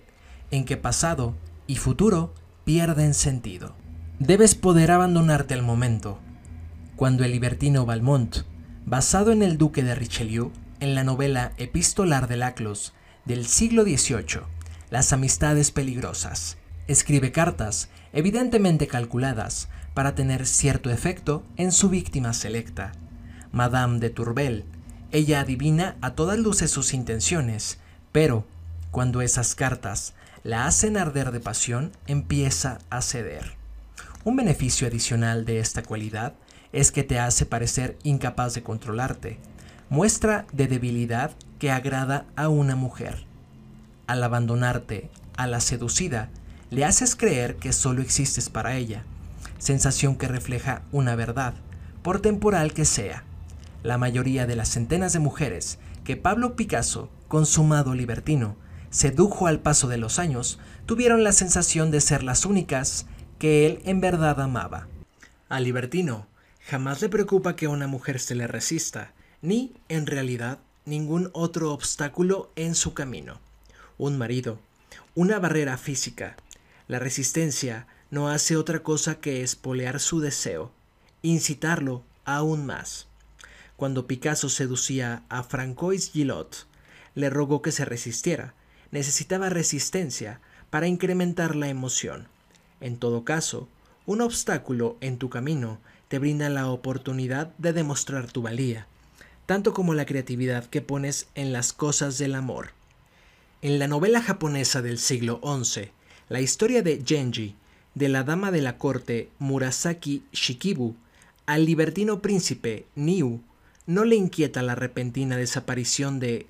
en 0.52 0.66
que 0.66 0.78
pasado 0.78 1.36
y 1.68 1.76
futuro 1.76 2.34
pierden 2.64 3.14
sentido. 3.14 3.76
Debes 4.20 4.56
poder 4.56 4.92
abandonarte 4.92 5.54
al 5.54 5.62
momento. 5.62 6.20
Cuando 6.96 7.24
el 7.26 7.32
libertino 7.32 7.86
Valmont, 7.86 8.38
basado 8.86 9.32
en 9.32 9.44
el 9.44 9.58
duque 9.58 9.84
de 9.84 9.96
Richelieu, 9.96 10.52
en 10.80 10.96
la 10.96 11.04
novela 11.04 11.52
Epistolar 11.58 12.28
de 12.28 12.38
Laclos 12.38 12.94
del 13.26 13.46
siglo 13.46 13.84
XVIII, 13.84 14.42
Las 14.90 15.12
amistades 15.14 15.72
peligrosas, 15.72 16.58
escribe 16.88 17.32
cartas 17.32 17.90
evidentemente 18.14 18.88
calculadas 18.88 19.68
para 19.94 20.16
tener 20.16 20.46
cierto 20.46 20.90
efecto 20.92 21.44
en 21.58 21.72
su 21.72 21.90
víctima 21.90 22.34
selecta. 22.34 22.94
Madame 23.56 24.00
de 24.00 24.10
Tourbel 24.10 24.66
ella 25.14 25.40
adivina 25.40 25.96
a 26.02 26.14
todas 26.14 26.38
luces 26.38 26.70
sus 26.70 26.94
intenciones, 26.94 27.78
pero 28.12 28.46
cuando 28.92 29.22
esas 29.22 29.56
cartas 29.56 30.14
la 30.44 30.66
hacen 30.68 30.98
arder 30.98 31.32
de 31.32 31.40
pasión, 31.40 31.94
empieza 32.06 32.80
a 32.90 33.02
ceder. 33.02 33.54
Un 34.26 34.36
beneficio 34.36 34.88
adicional 34.88 35.46
de 35.46 35.60
esta 35.60 35.84
cualidad 35.84 36.34
es 36.74 36.92
que 36.92 37.04
te 37.04 37.18
hace 37.18 37.46
parecer 37.46 37.98
incapaz 38.04 38.56
de 38.56 38.62
controlarte, 38.62 39.40
muestra 39.90 40.46
de 40.52 40.68
debilidad 40.68 41.32
que 41.58 41.72
agrada 41.72 42.26
a 42.36 42.50
una 42.50 42.76
mujer. 42.76 43.26
Al 44.06 44.22
abandonarte 44.22 45.10
a 45.38 45.48
la 45.48 45.62
seducida, 45.62 46.28
le 46.72 46.84
haces 46.84 47.16
creer 47.16 47.56
que 47.56 47.72
solo 47.72 48.02
existes 48.02 48.50
para 48.50 48.76
ella, 48.76 49.04
sensación 49.60 50.18
que 50.18 50.28
refleja 50.28 50.82
una 50.92 51.16
verdad, 51.16 51.54
por 52.04 52.20
temporal 52.20 52.74
que 52.74 52.84
sea 52.84 53.24
la 53.86 54.00
mayoría 54.00 54.48
de 54.48 54.56
las 54.56 54.70
centenas 54.70 55.14
de 55.14 55.20
mujeres 55.20 55.78
que 56.04 56.18
Pablo 56.18 56.56
Picasso, 56.56 57.12
consumado 57.28 57.94
libertino, 57.94 58.58
sedujo 58.90 59.46
al 59.46 59.60
paso 59.60 59.88
de 59.88 59.98
los 59.98 60.18
años, 60.18 60.60
tuvieron 60.88 61.24
la 61.24 61.32
sensación 61.32 61.92
de 61.92 62.02
ser 62.02 62.24
las 62.24 62.46
únicas 62.46 63.06
que 63.38 63.68
él 63.68 63.82
en 63.86 64.02
verdad 64.02 64.42
amaba. 64.42 64.88
Al 65.50 65.66
libertino 65.66 66.26
jamás 66.68 67.00
le 67.02 67.10
preocupa 67.10 67.56
que 67.56 67.68
una 67.68 67.86
mujer 67.86 68.20
se 68.20 68.34
le 68.34 68.48
resista, 68.48 69.14
ni, 69.44 69.76
en 69.88 70.08
realidad, 70.08 70.58
ningún 70.86 71.30
otro 71.34 71.72
obstáculo 71.72 72.52
en 72.56 72.74
su 72.74 72.96
camino. 72.96 73.40
Un 74.00 74.18
marido, 74.18 74.58
una 75.14 75.38
barrera 75.38 75.78
física. 75.78 76.38
La 76.88 76.98
resistencia 76.98 77.86
no 78.10 78.30
hace 78.30 78.58
otra 78.58 78.82
cosa 78.82 79.20
que 79.20 79.44
espolear 79.44 80.00
su 80.00 80.22
deseo, 80.22 80.72
incitarlo 81.22 82.02
aún 82.24 82.66
más. 82.66 83.08
Cuando 83.78 84.08
Picasso 84.08 84.50
seducía 84.50 85.24
a 85.28 85.44
Francois 85.44 86.12
Gillot, 86.12 86.66
le 87.14 87.30
rogó 87.30 87.62
que 87.62 87.72
se 87.72 87.84
resistiera. 87.84 88.54
Necesitaba 88.92 89.50
resistencia 89.50 90.40
para 90.70 90.88
incrementar 90.88 91.56
la 91.56 91.68
emoción. 91.68 92.28
En 92.80 92.98
todo 92.98 93.26
caso, 93.26 93.68
un 94.06 94.22
obstáculo 94.22 94.98
en 95.02 95.18
tu 95.18 95.30
camino 95.30 95.80
te 96.08 96.20
brinda 96.20 96.50
la 96.50 96.70
oportunidad 96.70 97.54
de 97.58 97.74
demostrar 97.74 98.32
tu 98.32 98.42
valía, 98.42 98.88
tanto 99.46 99.74
como 99.74 99.94
la 99.94 100.06
creatividad 100.06 100.66
que 100.66 100.82
pones 100.82 101.28
en 101.36 101.52
las 101.52 101.74
cosas 101.74 102.18
del 102.18 102.36
amor. 102.36 102.70
En 103.62 103.80
la 103.80 103.88
novela 103.88 104.22
japonesa 104.22 104.82
del 104.82 105.00
siglo 105.00 105.42
XI, 105.44 105.92
la 106.30 106.42
historia 106.42 106.82
de 106.82 107.04
Genji, 107.06 107.56
de 107.94 108.10
la 108.10 108.24
dama 108.24 108.52
de 108.52 108.62
la 108.62 108.78
corte 108.78 109.30
Murasaki 109.40 110.24
Shikibu, 110.32 110.96
al 111.46 111.66
libertino 111.66 112.22
príncipe 112.22 112.86
Niu, 112.96 113.42
no 113.88 114.04
le 114.04 114.16
inquieta 114.16 114.62
la 114.62 114.76
repentina 114.76 115.38
desaparición 115.38 116.20
de 116.20 116.48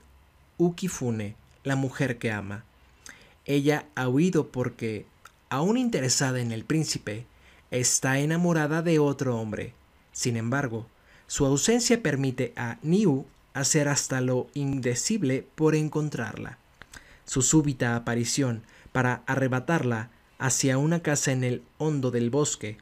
Ukifune, 0.58 1.36
la 1.64 1.76
mujer 1.76 2.18
que 2.18 2.32
ama. 2.32 2.64
Ella 3.46 3.86
ha 3.96 4.08
huido 4.08 4.48
porque, 4.48 5.06
aún 5.50 5.78
interesada 5.78 6.40
en 6.40 6.52
el 6.52 6.64
príncipe, 6.64 7.26
está 7.72 8.20
enamorada 8.20 8.82
de 8.82 9.00
otro 9.00 9.38
hombre. 9.38 9.74
Sin 10.14 10.38
embargo, 10.38 10.88
su 11.28 11.46
ausencia 11.46 12.02
permite 12.02 12.54
a 12.56 12.78
Niu 12.82 13.26
hacer 13.54 13.88
hasta 13.88 14.22
lo 14.22 14.48
indecible 14.54 15.46
por 15.56 15.76
encontrarla. 15.76 16.58
Su 17.26 17.42
súbita 17.42 17.96
aparición 17.96 18.64
para 18.92 19.24
arrebatarla 19.26 20.10
hacia 20.38 20.78
una 20.78 21.02
casa 21.02 21.32
en 21.32 21.44
el 21.44 21.64
hondo 21.78 22.12
del 22.12 22.30
bosque 22.30 22.78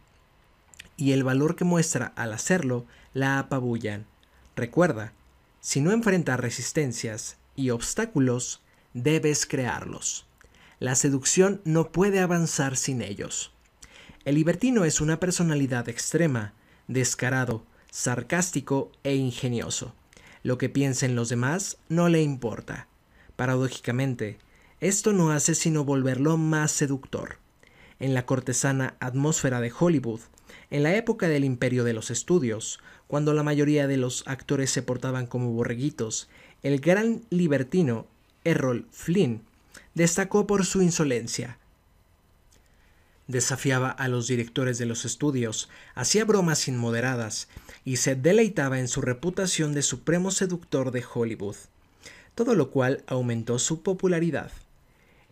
y 0.95 1.11
el 1.13 1.23
valor 1.23 1.55
que 1.55 1.63
muestra 1.63 2.13
al 2.15 2.33
hacerlo 2.33 2.85
la 3.13 3.39
apabullan. 3.39 4.05
Recuerda, 4.55 5.13
si 5.61 5.81
no 5.81 5.91
enfrentas 5.91 6.39
resistencias 6.39 7.37
y 7.55 7.69
obstáculos, 7.71 8.61
debes 8.93 9.45
crearlos. 9.45 10.25
La 10.79 10.95
seducción 10.95 11.61
no 11.65 11.91
puede 11.91 12.19
avanzar 12.19 12.75
sin 12.75 13.01
ellos. 13.01 13.51
El 14.25 14.35
libertino 14.35 14.85
es 14.85 15.01
una 15.01 15.19
personalidad 15.19 15.89
extrema, 15.89 16.53
descarado, 16.87 17.63
sarcástico 17.89 18.91
e 19.03 19.15
ingenioso. 19.15 19.93
Lo 20.43 20.57
que 20.57 20.69
piensen 20.69 21.15
los 21.15 21.29
demás 21.29 21.77
no 21.89 22.09
le 22.09 22.21
importa. 22.21 22.87
Paradójicamente, 23.35 24.37
esto 24.81 25.13
no 25.13 25.31
hace 25.31 25.55
sino 25.55 25.85
volverlo 25.85 26.37
más 26.37 26.71
seductor. 26.71 27.37
En 27.99 28.13
la 28.13 28.25
cortesana 28.25 28.95
atmósfera 28.99 29.61
de 29.61 29.71
Hollywood, 29.77 30.19
en 30.69 30.83
la 30.83 30.95
época 30.95 31.27
del 31.27 31.43
imperio 31.43 31.83
de 31.83 31.93
los 31.93 32.11
estudios, 32.11 32.79
cuando 33.07 33.33
la 33.33 33.43
mayoría 33.43 33.87
de 33.87 33.97
los 33.97 34.23
actores 34.27 34.71
se 34.71 34.81
portaban 34.81 35.27
como 35.27 35.51
borreguitos, 35.51 36.29
el 36.63 36.79
gran 36.79 37.21
libertino 37.29 38.07
Errol 38.43 38.87
Flynn 38.91 39.41
destacó 39.93 40.47
por 40.47 40.65
su 40.65 40.81
insolencia. 40.81 41.57
Desafiaba 43.27 43.89
a 43.89 44.07
los 44.07 44.27
directores 44.27 44.77
de 44.77 44.85
los 44.85 45.05
estudios, 45.05 45.69
hacía 45.95 46.25
bromas 46.25 46.67
inmoderadas 46.67 47.47
y 47.85 47.97
se 47.97 48.15
deleitaba 48.15 48.79
en 48.79 48.87
su 48.87 49.01
reputación 49.01 49.73
de 49.73 49.81
supremo 49.81 50.29
seductor 50.29 50.91
de 50.91 51.03
Hollywood, 51.13 51.55
todo 52.35 52.55
lo 52.55 52.69
cual 52.69 53.03
aumentó 53.07 53.59
su 53.59 53.81
popularidad. 53.81 54.51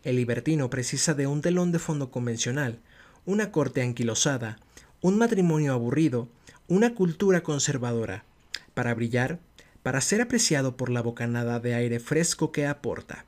El 0.04 0.16
libertino 0.16 0.70
precisa 0.70 1.14
de 1.14 1.26
un 1.26 1.42
telón 1.42 1.70
de 1.70 1.78
fondo 1.78 2.10
convencional, 2.10 2.78
una 3.26 3.52
corte 3.52 3.82
anquilosada, 3.82 4.58
un 5.02 5.18
matrimonio 5.18 5.72
aburrido, 5.72 6.28
una 6.68 6.94
cultura 6.94 7.42
conservadora, 7.42 8.24
para 8.72 8.94
brillar, 8.94 9.40
para 9.82 10.00
ser 10.00 10.20
apreciado 10.20 10.76
por 10.76 10.90
la 10.90 11.02
bocanada 11.02 11.58
de 11.58 11.74
aire 11.74 11.98
fresco 11.98 12.52
que 12.52 12.66
aporta. 12.66 13.26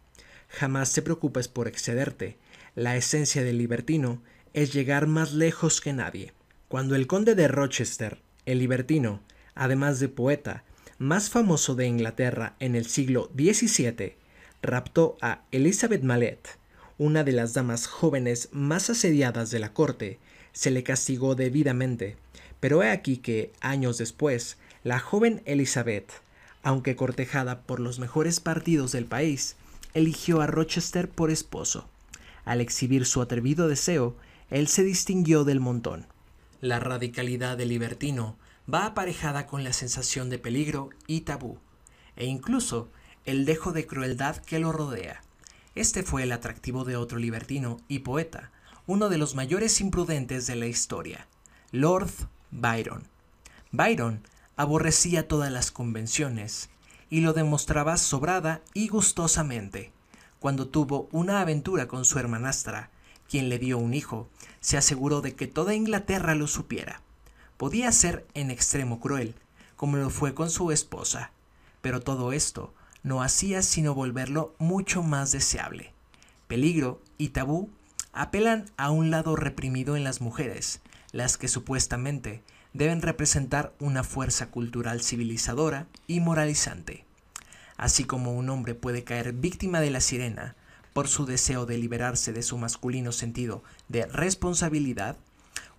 Jamás 0.49 0.93
te 0.93 1.03
preocupes 1.03 1.49
por 1.49 1.67
excederte. 1.67 2.37
La 2.77 2.97
esencia 2.97 3.43
del 3.43 3.59
libertino 3.59 4.23
es 4.53 4.73
llegar 4.73 5.09
más 5.09 5.33
lejos 5.33 5.81
que 5.81 5.93
nadie. 5.93 6.33
Cuando 6.69 6.95
el 6.95 7.09
conde 7.09 7.35
de 7.35 7.49
Rochester, 7.49 8.21
el 8.47 8.61
libertino, 8.61 9.21
además 9.57 9.99
de 9.99 10.09
poeta, 10.09 10.63
más 10.99 11.29
famoso 11.29 11.75
de 11.75 11.87
Inglaterra 11.87 12.55
en 12.61 12.77
el 12.77 12.87
siglo 12.87 13.33
XVII, 13.37 14.15
raptó 14.63 15.19
a 15.21 15.43
Elizabeth 15.51 16.05
Mallet, 16.05 16.39
una 16.99 17.25
de 17.25 17.33
las 17.33 17.53
damas 17.53 17.89
jóvenes 17.89 18.49
más 18.53 18.91
asediadas 18.91 19.51
de 19.51 19.59
la 19.59 19.73
corte, 19.73 20.21
se 20.55 20.71
le 20.71 20.83
castigó 20.83 21.35
debidamente, 21.35 22.17
pero 22.61 22.83
he 22.83 22.90
aquí 22.90 23.19
que, 23.19 23.53
años 23.61 23.99
después, 23.99 24.57
la 24.85 25.01
joven 25.01 25.43
Elizabeth, 25.45 26.11
aunque 26.62 26.97
cortejada 26.97 27.61
por 27.61 27.81
los 27.81 27.99
mejores 27.99 28.40
partidos 28.40 28.93
del 28.93 29.05
país, 29.05 29.57
eligió 29.93 30.40
a 30.40 30.47
Rochester 30.47 31.11
por 31.11 31.31
esposo. 31.31 31.87
Al 32.47 32.62
exhibir 32.62 33.05
su 33.05 33.21
atrevido 33.21 33.69
deseo, 33.69 34.17
él 34.49 34.69
se 34.69 34.85
distinguió 34.85 35.45
del 35.45 35.61
montón. 35.61 36.07
La 36.61 36.81
radicalidad 36.81 37.59
del 37.59 37.69
libertino 37.69 38.38
va 38.73 38.87
aparejada 38.87 39.47
con 39.47 39.64
la 39.64 39.73
sensación 39.73 40.31
de 40.31 40.38
peligro 40.38 40.90
y 41.07 41.23
tabú, 41.23 41.59
e 42.17 42.27
incluso 42.27 42.88
el 43.27 43.45
dejo 43.45 43.73
de 43.73 43.87
crueldad 43.87 44.37
que 44.37 44.59
lo 44.59 44.73
rodea. 44.73 45.23
Este 45.75 46.03
fue 46.03 46.23
el 46.23 46.33
atractivo 46.33 46.85
de 46.85 46.97
otro 46.97 47.19
libertino 47.19 47.79
y 47.88 47.99
poeta, 47.99 48.53
uno 48.87 49.09
de 49.09 49.16
los 49.16 49.35
mayores 49.35 49.81
imprudentes 49.81 50.47
de 50.47 50.57
la 50.57 50.66
historia, 50.66 51.27
Lord 51.70 52.11
Byron. 52.51 53.09
Byron 53.73 54.23
aborrecía 54.57 55.27
todas 55.27 55.51
las 55.51 55.70
convenciones 55.70 56.68
y 57.09 57.20
lo 57.20 57.33
demostraba 57.33 57.97
sobrada 57.97 58.61
y 58.75 58.88
gustosamente. 58.88 59.92
Cuando 60.38 60.68
tuvo 60.68 61.09
una 61.12 61.40
aventura 61.40 61.88
con 61.88 62.05
su 62.05 62.18
hermanastra, 62.18 62.90
quien 63.29 63.49
le 63.49 63.59
dio 63.59 63.79
un 63.79 63.94
hijo, 63.94 64.29
se 64.61 64.77
aseguró 64.77 65.23
de 65.23 65.35
que 65.35 65.47
toda 65.47 65.75
Inglaterra 65.75 66.35
lo 66.35 66.47
supiera. 66.47 67.01
podía 67.57 67.90
ser 67.92 68.27
en 68.35 68.51
extremo 68.51 69.01
cruel, 69.01 69.35
como 69.77 69.97
lo 69.97 70.11
fue 70.11 70.35
con 70.35 70.51
su 70.51 70.73
esposa, 70.73 71.31
pero 71.81 72.01
todo 72.01 72.33
esto 72.33 72.75
no 73.03 73.23
hacía 73.23 73.62
sino 73.62 73.94
volverlo 73.94 74.55
mucho 74.59 75.03
más 75.03 75.31
deseable. 75.31 75.92
Peligro 76.49 77.01
y 77.16 77.29
tabú 77.29 77.70
apelan 78.14 78.70
a 78.77 78.90
un 78.90 79.11
lado 79.11 79.37
reprimido 79.37 79.96
en 79.96 80.05
las 80.05 80.20
mujeres, 80.20 80.81
las 81.12 81.37
que 81.37 81.48
supuestamente 81.48 82.42
deben 82.72 83.03
representar 83.03 83.72
una 83.79 84.05
fuerza 84.05 84.50
cultural 84.50 85.00
civilizadora 85.00 85.87
y 86.07 86.20
moralizante. 86.20 87.05
Así 87.77 88.05
como 88.05 88.33
un 88.33 88.48
hombre 88.50 88.74
puede 88.74 89.05
caer 89.05 89.33
víctima 89.33 89.81
de 89.81 89.90
la 89.90 90.00
sirena 90.00 90.55
por 90.92 91.09
su 91.09 91.27
deseo 91.27 91.66
de 91.66 91.77
liberarse 91.77 92.33
de 92.33 92.42
su 92.42 92.57
masculino 92.57 93.11
sentido 93.11 93.62
de 93.88 94.07
responsabilidad, 94.07 95.16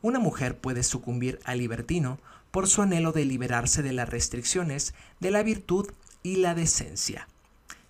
una 0.01 0.19
mujer 0.19 0.57
puede 0.57 0.83
sucumbir 0.83 1.39
al 1.45 1.59
libertino 1.59 2.19
por 2.51 2.67
su 2.67 2.81
anhelo 2.81 3.11
de 3.11 3.25
liberarse 3.25 3.81
de 3.81 3.93
las 3.93 4.09
restricciones 4.09 4.93
de 5.19 5.31
la 5.31 5.41
virtud 5.41 5.91
y 6.21 6.37
la 6.37 6.53
decencia. 6.53 7.27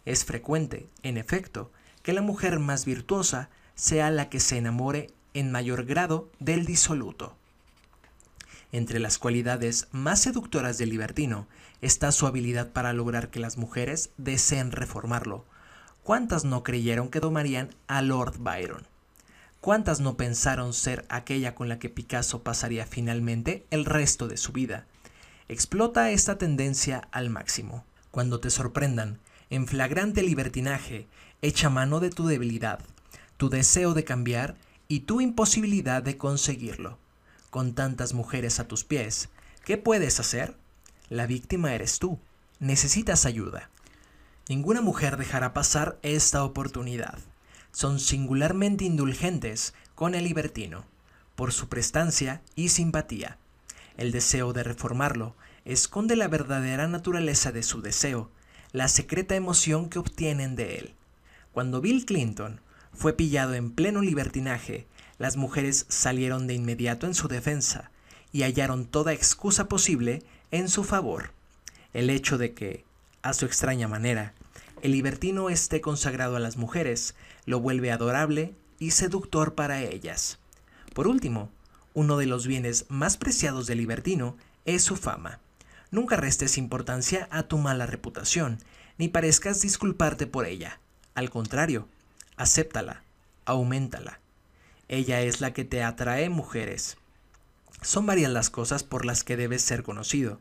Es 0.05 0.23
frecuente, 0.23 0.87
en 1.01 1.17
efecto, 1.17 1.71
que 2.03 2.13
la 2.13 2.21
mujer 2.21 2.59
más 2.59 2.85
virtuosa 2.85 3.49
sea 3.75 4.09
la 4.09 4.29
que 4.29 4.39
se 4.39 4.57
enamore 4.57 5.11
en 5.33 5.51
mayor 5.51 5.85
grado 5.85 6.31
del 6.39 6.65
disoluto. 6.65 7.35
Entre 8.71 8.99
las 8.99 9.17
cualidades 9.17 9.87
más 9.91 10.21
seductoras 10.21 10.77
del 10.77 10.89
libertino 10.89 11.47
está 11.81 12.11
su 12.11 12.27
habilidad 12.27 12.71
para 12.71 12.93
lograr 12.93 13.29
que 13.29 13.39
las 13.39 13.57
mujeres 13.57 14.09
deseen 14.17 14.71
reformarlo. 14.71 15.45
¿Cuántas 16.03 16.45
no 16.45 16.63
creyeron 16.63 17.09
que 17.09 17.19
domarían 17.19 17.69
a 17.87 18.01
Lord 18.01 18.37
Byron? 18.39 18.87
¿Cuántas 19.61 19.99
no 19.99 20.17
pensaron 20.17 20.73
ser 20.73 21.05
aquella 21.09 21.55
con 21.55 21.69
la 21.69 21.79
que 21.79 21.89
Picasso 21.89 22.43
pasaría 22.43 22.85
finalmente 22.85 23.65
el 23.71 23.85
resto 23.85 24.27
de 24.27 24.37
su 24.37 24.51
vida? 24.51 24.85
Explota 25.47 26.11
esta 26.11 26.37
tendencia 26.37 27.07
al 27.11 27.29
máximo. 27.29 27.85
Cuando 28.11 28.39
te 28.39 28.49
sorprendan, 28.49 29.19
en 29.49 29.67
flagrante 29.67 30.21
libertinaje, 30.21 31.07
echa 31.41 31.69
mano 31.69 31.99
de 31.99 32.09
tu 32.09 32.27
debilidad, 32.27 32.79
tu 33.37 33.49
deseo 33.49 33.93
de 33.93 34.03
cambiar 34.03 34.55
y 34.87 35.01
tu 35.01 35.21
imposibilidad 35.21 36.03
de 36.03 36.17
conseguirlo. 36.17 36.97
Con 37.49 37.73
tantas 37.73 38.13
mujeres 38.13 38.59
a 38.59 38.67
tus 38.67 38.83
pies, 38.83 39.29
¿qué 39.63 39.77
puedes 39.77 40.19
hacer? 40.19 40.55
La 41.09 41.27
víctima 41.27 41.73
eres 41.73 41.99
tú. 41.99 42.19
Necesitas 42.59 43.25
ayuda. 43.25 43.69
Ninguna 44.47 44.81
mujer 44.81 45.17
dejará 45.17 45.53
pasar 45.53 45.97
esta 46.01 46.43
oportunidad 46.43 47.19
son 47.75 47.99
singularmente 47.99 48.85
indulgentes 48.85 49.73
con 49.95 50.15
el 50.15 50.23
libertino, 50.23 50.85
por 51.35 51.51
su 51.51 51.67
prestancia 51.67 52.41
y 52.55 52.69
simpatía. 52.69 53.37
El 53.97 54.13
deseo 54.13 54.53
de 54.53 54.63
reformarlo 54.63 55.35
esconde 55.65 56.15
la 56.15 56.29
verdadera 56.29 56.87
naturaleza 56.87 57.51
de 57.51 57.63
su 57.63 57.81
deseo, 57.81 58.31
la 58.71 58.87
secreta 58.87 59.35
emoción 59.35 59.89
que 59.89 59.99
obtienen 59.99 60.55
de 60.55 60.77
él. 60.77 60.95
Cuando 61.51 61.81
Bill 61.81 62.05
Clinton 62.05 62.61
fue 62.95 63.13
pillado 63.13 63.53
en 63.53 63.71
pleno 63.71 64.01
libertinaje, 64.01 64.87
las 65.17 65.37
mujeres 65.37 65.85
salieron 65.89 66.47
de 66.47 66.53
inmediato 66.53 67.07
en 67.07 67.13
su 67.13 67.27
defensa 67.27 67.91
y 68.31 68.43
hallaron 68.43 68.85
toda 68.85 69.13
excusa 69.13 69.67
posible 69.67 70.23
en 70.51 70.69
su 70.69 70.83
favor. 70.83 71.31
El 71.93 72.09
hecho 72.09 72.37
de 72.37 72.53
que, 72.53 72.83
a 73.21 73.33
su 73.33 73.45
extraña 73.45 73.87
manera, 73.87 74.33
el 74.81 74.91
libertino 74.91 75.49
esté 75.49 75.81
consagrado 75.81 76.35
a 76.35 76.39
las 76.39 76.57
mujeres 76.57 77.15
lo 77.45 77.59
vuelve 77.59 77.91
adorable 77.91 78.53
y 78.79 78.91
seductor 78.91 79.55
para 79.55 79.81
ellas. 79.81 80.39
Por 80.93 81.07
último, 81.07 81.49
uno 81.93 82.17
de 82.17 82.25
los 82.25 82.45
bienes 82.45 82.85
más 82.89 83.17
preciados 83.17 83.67
del 83.67 83.77
libertino 83.77 84.35
es 84.65 84.83
su 84.83 84.95
fama. 84.95 85.39
Nunca 85.91 86.17
restes 86.17 86.57
importancia 86.57 87.27
a 87.31 87.43
tu 87.43 87.57
mala 87.57 87.85
reputación, 87.85 88.59
ni 88.97 89.07
parezcas 89.07 89.61
disculparte 89.61 90.27
por 90.27 90.45
ella. 90.45 90.79
Al 91.13 91.29
contrario, 91.29 91.87
acéptala, 92.37 93.03
aumentala. 93.45 94.19
Ella 94.87 95.21
es 95.21 95.41
la 95.41 95.53
que 95.53 95.65
te 95.65 95.83
atrae 95.83 96.29
mujeres. 96.29 96.97
Son 97.81 98.05
varias 98.05 98.31
las 98.31 98.49
cosas 98.49 98.83
por 98.83 99.05
las 99.05 99.23
que 99.23 99.37
debes 99.37 99.61
ser 99.61 99.83
conocido. 99.83 100.39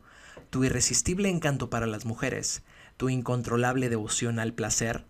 Tu 0.49 0.63
irresistible 0.63 1.29
encanto 1.29 1.69
para 1.69 1.87
las 1.87 2.05
mujeres, 2.05 2.61
tu 2.97 3.09
incontrolable 3.09 3.89
devoción 3.89 4.39
al 4.39 4.53
placer, 4.53 5.05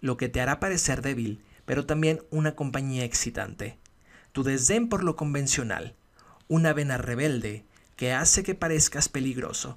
lo 0.00 0.16
que 0.16 0.28
te 0.28 0.40
hará 0.40 0.60
parecer 0.60 1.02
débil, 1.02 1.42
pero 1.66 1.86
también 1.86 2.22
una 2.30 2.54
compañía 2.54 3.04
excitante, 3.04 3.76
tu 4.32 4.42
desdén 4.42 4.88
por 4.88 5.04
lo 5.04 5.16
convencional, 5.16 5.94
una 6.48 6.72
vena 6.72 6.96
rebelde 6.96 7.64
que 7.96 8.12
hace 8.12 8.42
que 8.42 8.54
parezcas 8.54 9.08
peligroso. 9.08 9.76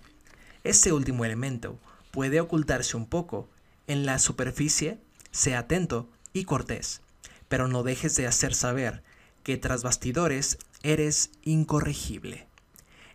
Este 0.63 0.93
último 0.93 1.25
elemento 1.25 1.79
puede 2.11 2.39
ocultarse 2.39 2.95
un 2.95 3.07
poco 3.07 3.49
en 3.87 4.05
la 4.05 4.19
superficie, 4.19 4.99
sea 5.31 5.59
atento 5.59 6.07
y 6.33 6.45
cortés, 6.45 7.01
pero 7.47 7.67
no 7.67 7.83
dejes 7.83 8.15
de 8.15 8.27
hacer 8.27 8.53
saber 8.53 9.03
que 9.43 9.57
tras 9.57 9.83
bastidores 9.83 10.57
eres 10.83 11.31
incorregible. 11.43 12.47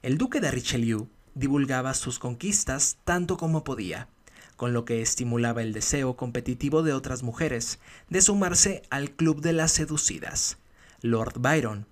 El 0.02 0.18
duque 0.18 0.40
de 0.40 0.50
Richelieu 0.50 1.08
divulgaba 1.34 1.94
sus 1.94 2.18
conquistas 2.18 2.98
tanto 3.04 3.36
como 3.36 3.64
podía, 3.64 4.08
con 4.56 4.72
lo 4.72 4.84
que 4.84 5.02
estimulaba 5.02 5.62
el 5.62 5.72
deseo 5.72 6.16
competitivo 6.16 6.82
de 6.82 6.92
otras 6.92 7.22
mujeres 7.22 7.78
de 8.08 8.22
sumarse 8.22 8.82
al 8.90 9.10
club 9.10 9.40
de 9.40 9.52
las 9.52 9.72
seducidas. 9.72 10.58
Lord 11.02 11.34
Byron 11.38 11.86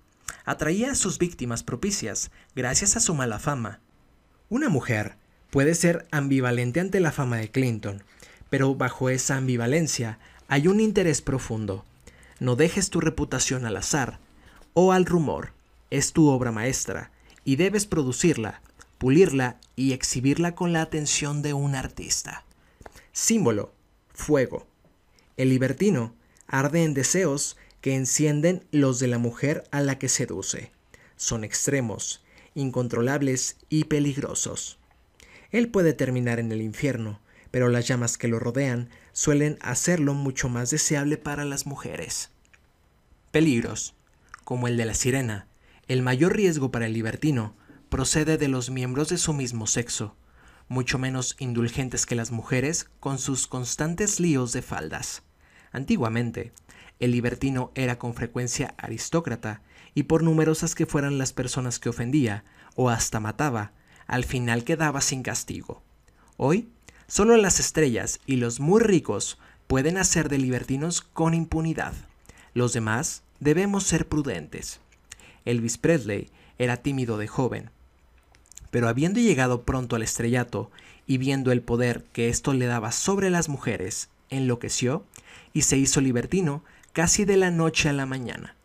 atraía 0.45 0.91
a 0.91 0.95
sus 0.95 1.19
víctimas 1.19 1.63
propicias 1.63 2.31
gracias 2.55 2.95
a 2.95 2.99
su 2.99 3.13
mala 3.13 3.39
fama. 3.39 3.81
Una 4.49 4.69
mujer 4.69 5.17
puede 5.51 5.75
ser 5.75 6.07
ambivalente 6.11 6.79
ante 6.79 6.99
la 6.99 7.11
fama 7.11 7.37
de 7.37 7.51
Clinton, 7.51 8.03
pero 8.49 8.75
bajo 8.75 9.09
esa 9.09 9.37
ambivalencia 9.37 10.19
hay 10.47 10.67
un 10.67 10.79
interés 10.79 11.21
profundo. 11.21 11.85
No 12.39 12.55
dejes 12.55 12.89
tu 12.89 12.99
reputación 13.01 13.65
al 13.65 13.77
azar 13.77 14.19
o 14.73 14.91
al 14.91 15.05
rumor. 15.05 15.53
Es 15.89 16.13
tu 16.13 16.29
obra 16.29 16.51
maestra 16.51 17.11
y 17.43 17.55
debes 17.55 17.85
producirla, 17.85 18.61
pulirla 18.97 19.59
y 19.75 19.93
exhibirla 19.93 20.55
con 20.55 20.73
la 20.73 20.81
atención 20.81 21.41
de 21.41 21.53
un 21.53 21.75
artista. 21.75 22.43
Símbolo, 23.11 23.73
fuego. 24.13 24.67
El 25.37 25.49
libertino 25.49 26.13
arde 26.47 26.83
en 26.83 26.93
deseos 26.93 27.57
que 27.81 27.95
encienden 27.95 28.65
los 28.71 28.99
de 28.99 29.07
la 29.07 29.17
mujer 29.17 29.63
a 29.71 29.81
la 29.81 29.97
que 29.99 30.09
seduce. 30.09 30.71
Son 31.15 31.43
extremos, 31.43 32.23
incontrolables 32.55 33.57
y 33.69 33.85
peligrosos. 33.85 34.79
Él 35.51 35.69
puede 35.69 35.93
terminar 35.93 36.39
en 36.39 36.51
el 36.51 36.61
infierno, 36.61 37.19
pero 37.51 37.69
las 37.69 37.87
llamas 37.87 38.17
que 38.17 38.27
lo 38.27 38.39
rodean 38.39 38.89
suelen 39.15 39.57
hacerlo 39.61 40.13
mucho 40.13 40.49
más 40.49 40.69
deseable 40.71 41.17
para 41.17 41.45
las 41.45 41.65
mujeres. 41.65 42.31
Peligros, 43.31 43.95
como 44.43 44.67
el 44.67 44.75
de 44.75 44.83
la 44.83 44.93
sirena, 44.93 45.47
el 45.87 46.01
mayor 46.01 46.35
riesgo 46.35 46.69
para 46.69 46.85
el 46.85 46.91
libertino 46.93 47.55
procede 47.87 48.37
de 48.37 48.49
los 48.49 48.69
miembros 48.69 49.07
de 49.07 49.17
su 49.17 49.31
mismo 49.31 49.67
sexo, 49.67 50.17
mucho 50.67 50.99
menos 50.99 51.37
indulgentes 51.39 52.05
que 52.05 52.15
las 52.15 52.31
mujeres 52.31 52.89
con 52.99 53.17
sus 53.17 53.47
constantes 53.47 54.19
líos 54.19 54.51
de 54.51 54.61
faldas. 54.61 55.23
Antiguamente, 55.71 56.51
el 56.99 57.11
libertino 57.11 57.71
era 57.73 57.97
con 57.97 58.15
frecuencia 58.15 58.75
aristócrata, 58.77 59.61
y 59.93 60.03
por 60.03 60.23
numerosas 60.23 60.75
que 60.75 60.85
fueran 60.85 61.17
las 61.17 61.31
personas 61.31 61.79
que 61.79 61.87
ofendía, 61.87 62.43
o 62.75 62.89
hasta 62.89 63.21
mataba, 63.21 63.71
al 64.07 64.25
final 64.25 64.65
quedaba 64.65 64.99
sin 64.99 65.23
castigo. 65.23 65.83
Hoy, 66.35 66.69
solo 67.07 67.37
las 67.37 67.59
estrellas 67.59 68.19
y 68.25 68.37
los 68.37 68.59
muy 68.59 68.81
ricos 68.81 69.37
pueden 69.67 69.97
hacer 69.97 70.29
de 70.29 70.37
libertinos 70.37 71.01
con 71.01 71.33
impunidad. 71.33 71.93
Los 72.53 72.73
demás 72.73 73.23
debemos 73.39 73.83
ser 73.83 74.07
prudentes. 74.07 74.79
Elvis 75.45 75.77
Presley 75.77 76.29
era 76.57 76.77
tímido 76.77 77.17
de 77.17 77.27
joven, 77.27 77.69
pero 78.71 78.87
habiendo 78.87 79.19
llegado 79.19 79.63
pronto 79.63 79.95
al 79.95 80.01
estrellato 80.01 80.71
y 81.07 81.17
viendo 81.17 81.51
el 81.51 81.61
poder 81.61 82.03
que 82.13 82.29
esto 82.29 82.53
le 82.53 82.65
daba 82.65 82.91
sobre 82.91 83.29
las 83.29 83.49
mujeres, 83.49 84.09
enloqueció 84.29 85.05
y 85.53 85.63
se 85.63 85.77
hizo 85.77 86.01
libertino 86.01 86.63
casi 86.93 87.25
de 87.25 87.37
la 87.37 87.51
noche 87.51 87.89
a 87.89 87.93
la 87.93 88.05
mañana. 88.05 88.55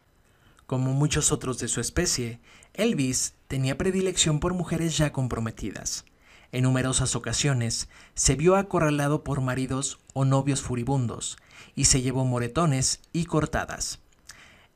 Como 0.66 0.92
muchos 0.92 1.32
otros 1.32 1.58
de 1.58 1.68
su 1.68 1.80
especie, 1.80 2.38
Elvis 2.74 3.34
tenía 3.48 3.76
predilección 3.76 4.40
por 4.40 4.54
mujeres 4.54 4.96
ya 4.96 5.12
comprometidas. 5.12 6.04
En 6.52 6.64
numerosas 6.64 7.14
ocasiones 7.14 7.88
se 8.14 8.34
vio 8.34 8.56
acorralado 8.56 9.22
por 9.22 9.40
maridos 9.40 10.00
o 10.14 10.24
novios 10.24 10.62
furibundos 10.62 11.36
y 11.76 11.84
se 11.84 12.02
llevó 12.02 12.24
moretones 12.24 13.00
y 13.12 13.26
cortadas. 13.26 14.00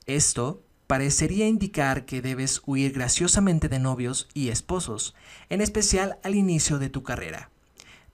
Esto 0.06 0.62
parecería 0.86 1.48
indicar 1.48 2.04
que 2.04 2.22
debes 2.22 2.62
huir 2.66 2.92
graciosamente 2.92 3.68
de 3.68 3.78
novios 3.78 4.28
y 4.34 4.50
esposos, 4.50 5.14
en 5.48 5.60
especial 5.60 6.18
al 6.22 6.34
inicio 6.34 6.78
de 6.78 6.90
tu 6.90 7.02
carrera. 7.02 7.50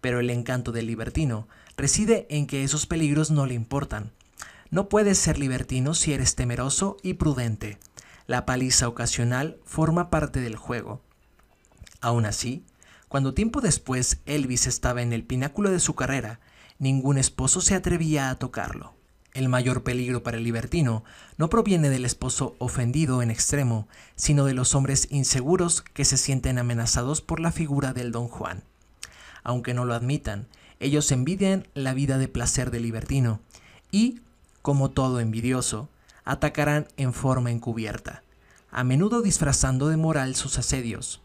Pero 0.01 0.21
el 0.21 0.31
encanto 0.31 0.73
del 0.73 0.87
libertino 0.87 1.47
reside 1.77 2.27
en 2.31 2.47
que 2.47 2.65
esos 2.65 2.87
peligros 2.87 3.31
no 3.31 3.45
le 3.45 3.55
importan. 3.55 4.13
No 4.71 4.89
puedes 4.89 5.19
ser 5.19 5.39
libertino 5.39 5.95
si 5.95 6.13
eres 6.13 6.37
temeroso 6.37 6.97
y 7.03 7.15
prudente. 7.15 7.79
La 8.27 8.47
paliza 8.47 8.89
ocasional 8.89 9.59
forma 9.65 10.09
parte 10.09 10.41
del 10.41 10.57
juego. 10.57 11.03
Aún 12.01 12.25
así, 12.25 12.65
cuando 13.11 13.35
tiempo 13.35 13.61
después 13.61 14.21
Elvis 14.25 14.69
estaba 14.69 15.03
en 15.03 15.13
el 15.13 15.25
pináculo 15.25 15.73
de 15.73 15.81
su 15.81 15.97
carrera, 15.97 16.39
ningún 16.79 17.19
esposo 17.19 17.61
se 17.61 17.75
atrevía 17.75 18.31
a 18.31 18.37
tocarlo. 18.37 18.95
El 19.35 19.49
mayor 19.49 19.83
peligro 19.83 20.23
para 20.23 20.37
el 20.37 20.45
libertino 20.45 21.03
no 21.37 21.51
proviene 21.51 21.91
del 21.91 22.05
esposo 22.05 22.55
ofendido 22.59 23.21
en 23.21 23.33
extremo, 23.33 23.89
sino 24.15 24.45
de 24.45 24.55
los 24.55 24.77
hombres 24.77 25.09
inseguros 25.11 25.83
que 25.83 26.05
se 26.05 26.17
sienten 26.17 26.57
amenazados 26.61 27.21
por 27.21 27.41
la 27.41 27.51
figura 27.51 27.93
del 27.93 28.13
don 28.13 28.29
Juan. 28.29 28.63
Aunque 29.43 29.75
no 29.75 29.85
lo 29.85 29.95
admitan, 29.95 30.47
ellos 30.79 31.11
envidian 31.11 31.67
la 31.75 31.95
vida 31.95 32.17
de 32.17 32.29
placer 32.29 32.71
del 32.71 32.85
libertino 32.85 33.41
y, 33.91 34.21
como 34.63 34.93
todo 34.93 35.19
envidioso, 35.19 35.89
atacarán 36.25 36.87
en 36.97 37.13
forma 37.13 37.51
encubierta, 37.51 38.23
a 38.71 38.85
menudo 38.85 39.21
disfrazando 39.21 39.89
de 39.89 39.97
moral 39.97 40.37
sus 40.37 40.59
asedios. 40.59 41.21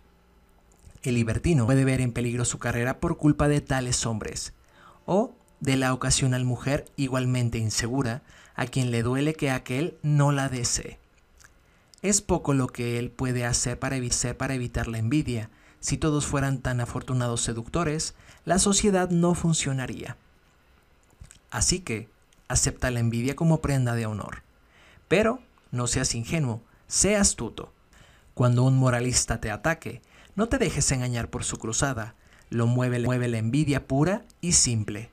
El 1.06 1.14
libertino 1.14 1.68
puede 1.68 1.86
ver 1.86 2.02
en 2.02 2.12
peligro 2.12 2.46
su 2.46 2.58
carrera 2.58 3.00
por 3.00 3.18
culpa 3.18 3.48
de 3.48 3.62
tales 3.62 4.08
hombres, 4.08 4.54
o 5.06 5.36
de 5.60 5.78
la 5.78 5.94
ocasional 5.94 6.46
mujer 6.46 6.86
igualmente 6.96 7.60
insegura, 7.60 8.24
a 8.56 8.66
quien 8.66 8.90
le 8.90 9.04
duele 9.04 9.36
que 9.36 9.52
aquel 9.52 10.00
no 10.02 10.32
la 10.32 10.50
desee. 10.50 10.98
Es 12.02 12.22
poco 12.22 12.56
lo 12.56 12.66
que 12.68 12.98
él 12.98 13.12
puede 13.12 13.46
hacer 13.46 13.78
para, 13.78 13.98
para 14.38 14.56
evitar 14.56 14.88
la 14.88 14.98
envidia. 14.98 15.52
Si 15.80 15.98
todos 15.98 16.26
fueran 16.26 16.60
tan 16.62 16.82
afortunados 16.82 17.42
seductores, 17.42 18.16
la 18.44 18.58
sociedad 18.58 19.12
no 19.12 19.36
funcionaría. 19.36 20.18
Así 21.52 21.82
que, 21.82 22.10
acepta 22.48 22.90
la 22.90 23.00
envidia 23.00 23.36
como 23.36 23.62
prenda 23.62 23.94
de 23.94 24.08
honor. 24.08 24.42
Pero 25.08 25.40
no 25.70 25.86
seas 25.86 26.16
ingenuo, 26.16 26.64
sé 26.88 27.16
astuto. 27.16 27.72
Cuando 28.34 28.64
un 28.64 28.76
moralista 28.76 29.40
te 29.40 29.52
ataque, 29.52 30.02
no 30.36 30.48
te 30.48 30.58
dejes 30.58 30.92
engañar 30.92 31.30
por 31.30 31.44
su 31.44 31.58
cruzada, 31.58 32.16
lo 32.50 32.68
mueve, 32.68 33.00
mueve 33.00 33.28
la 33.28 33.38
envidia 33.38 33.88
pura 33.88 34.26
y 34.42 34.54
simple. 34.54 35.10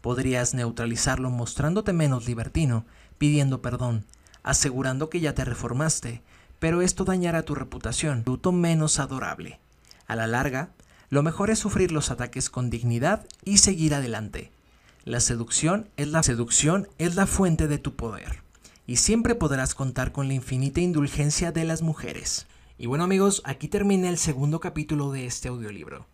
Podrías 0.00 0.54
neutralizarlo 0.54 1.30
mostrándote 1.30 1.92
menos 1.92 2.26
libertino, 2.26 2.84
pidiendo 3.18 3.62
perdón, 3.62 4.04
asegurando 4.42 5.10
que 5.10 5.20
ya 5.20 5.34
te 5.34 5.44
reformaste, 5.44 6.22
pero 6.58 6.82
esto 6.82 7.04
dañará 7.04 7.42
tu 7.42 7.54
reputación, 7.54 8.24
tu 8.24 8.52
menos 8.52 8.98
adorable. 8.98 9.58
A 10.06 10.16
la 10.16 10.26
larga, 10.26 10.70
lo 11.10 11.22
mejor 11.22 11.50
es 11.50 11.58
sufrir 11.58 11.92
los 11.92 12.10
ataques 12.10 12.50
con 12.50 12.70
dignidad 12.70 13.26
y 13.44 13.58
seguir 13.58 13.94
adelante. 13.94 14.52
La 15.04 15.20
seducción 15.20 15.88
es 15.96 16.08
la 16.08 16.22
seducción 16.22 16.88
es 16.98 17.14
la 17.14 17.26
fuente 17.26 17.66
de 17.66 17.78
tu 17.78 17.96
poder 17.96 18.42
y 18.86 18.96
siempre 18.96 19.34
podrás 19.34 19.74
contar 19.74 20.12
con 20.12 20.28
la 20.28 20.34
infinita 20.34 20.80
indulgencia 20.80 21.52
de 21.52 21.64
las 21.64 21.82
mujeres. 21.82 22.46
Y 22.80 22.86
bueno 22.86 23.02
amigos, 23.02 23.42
aquí 23.44 23.66
termina 23.66 24.08
el 24.08 24.18
segundo 24.18 24.60
capítulo 24.60 25.10
de 25.10 25.26
este 25.26 25.48
audiolibro. 25.48 26.06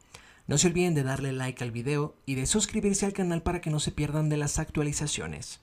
No 0.47 0.57
se 0.57 0.69
olviden 0.69 0.95
de 0.95 1.03
darle 1.03 1.31
like 1.33 1.63
al 1.63 1.71
video 1.71 2.17
y 2.25 2.37
de 2.37 2.47
suscribirse 2.47 3.05
al 3.05 3.13
canal 3.13 3.43
para 3.43 3.61
que 3.61 3.69
no 3.69 3.81
se 3.81 3.93
pierdan 3.93 4.31
de 4.31 4.39
las 4.39 4.59
actualizaciones. 4.59 5.61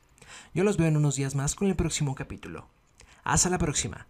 Yo 0.53 0.63
los 0.63 0.77
veo 0.77 0.87
en 0.87 0.97
unos 0.97 1.15
días 1.15 1.33
más 1.33 1.55
con 1.55 1.69
el 1.69 1.75
próximo 1.75 2.13
capítulo. 2.13 2.67
Hasta 3.23 3.49
la 3.49 3.57
próxima. 3.57 4.05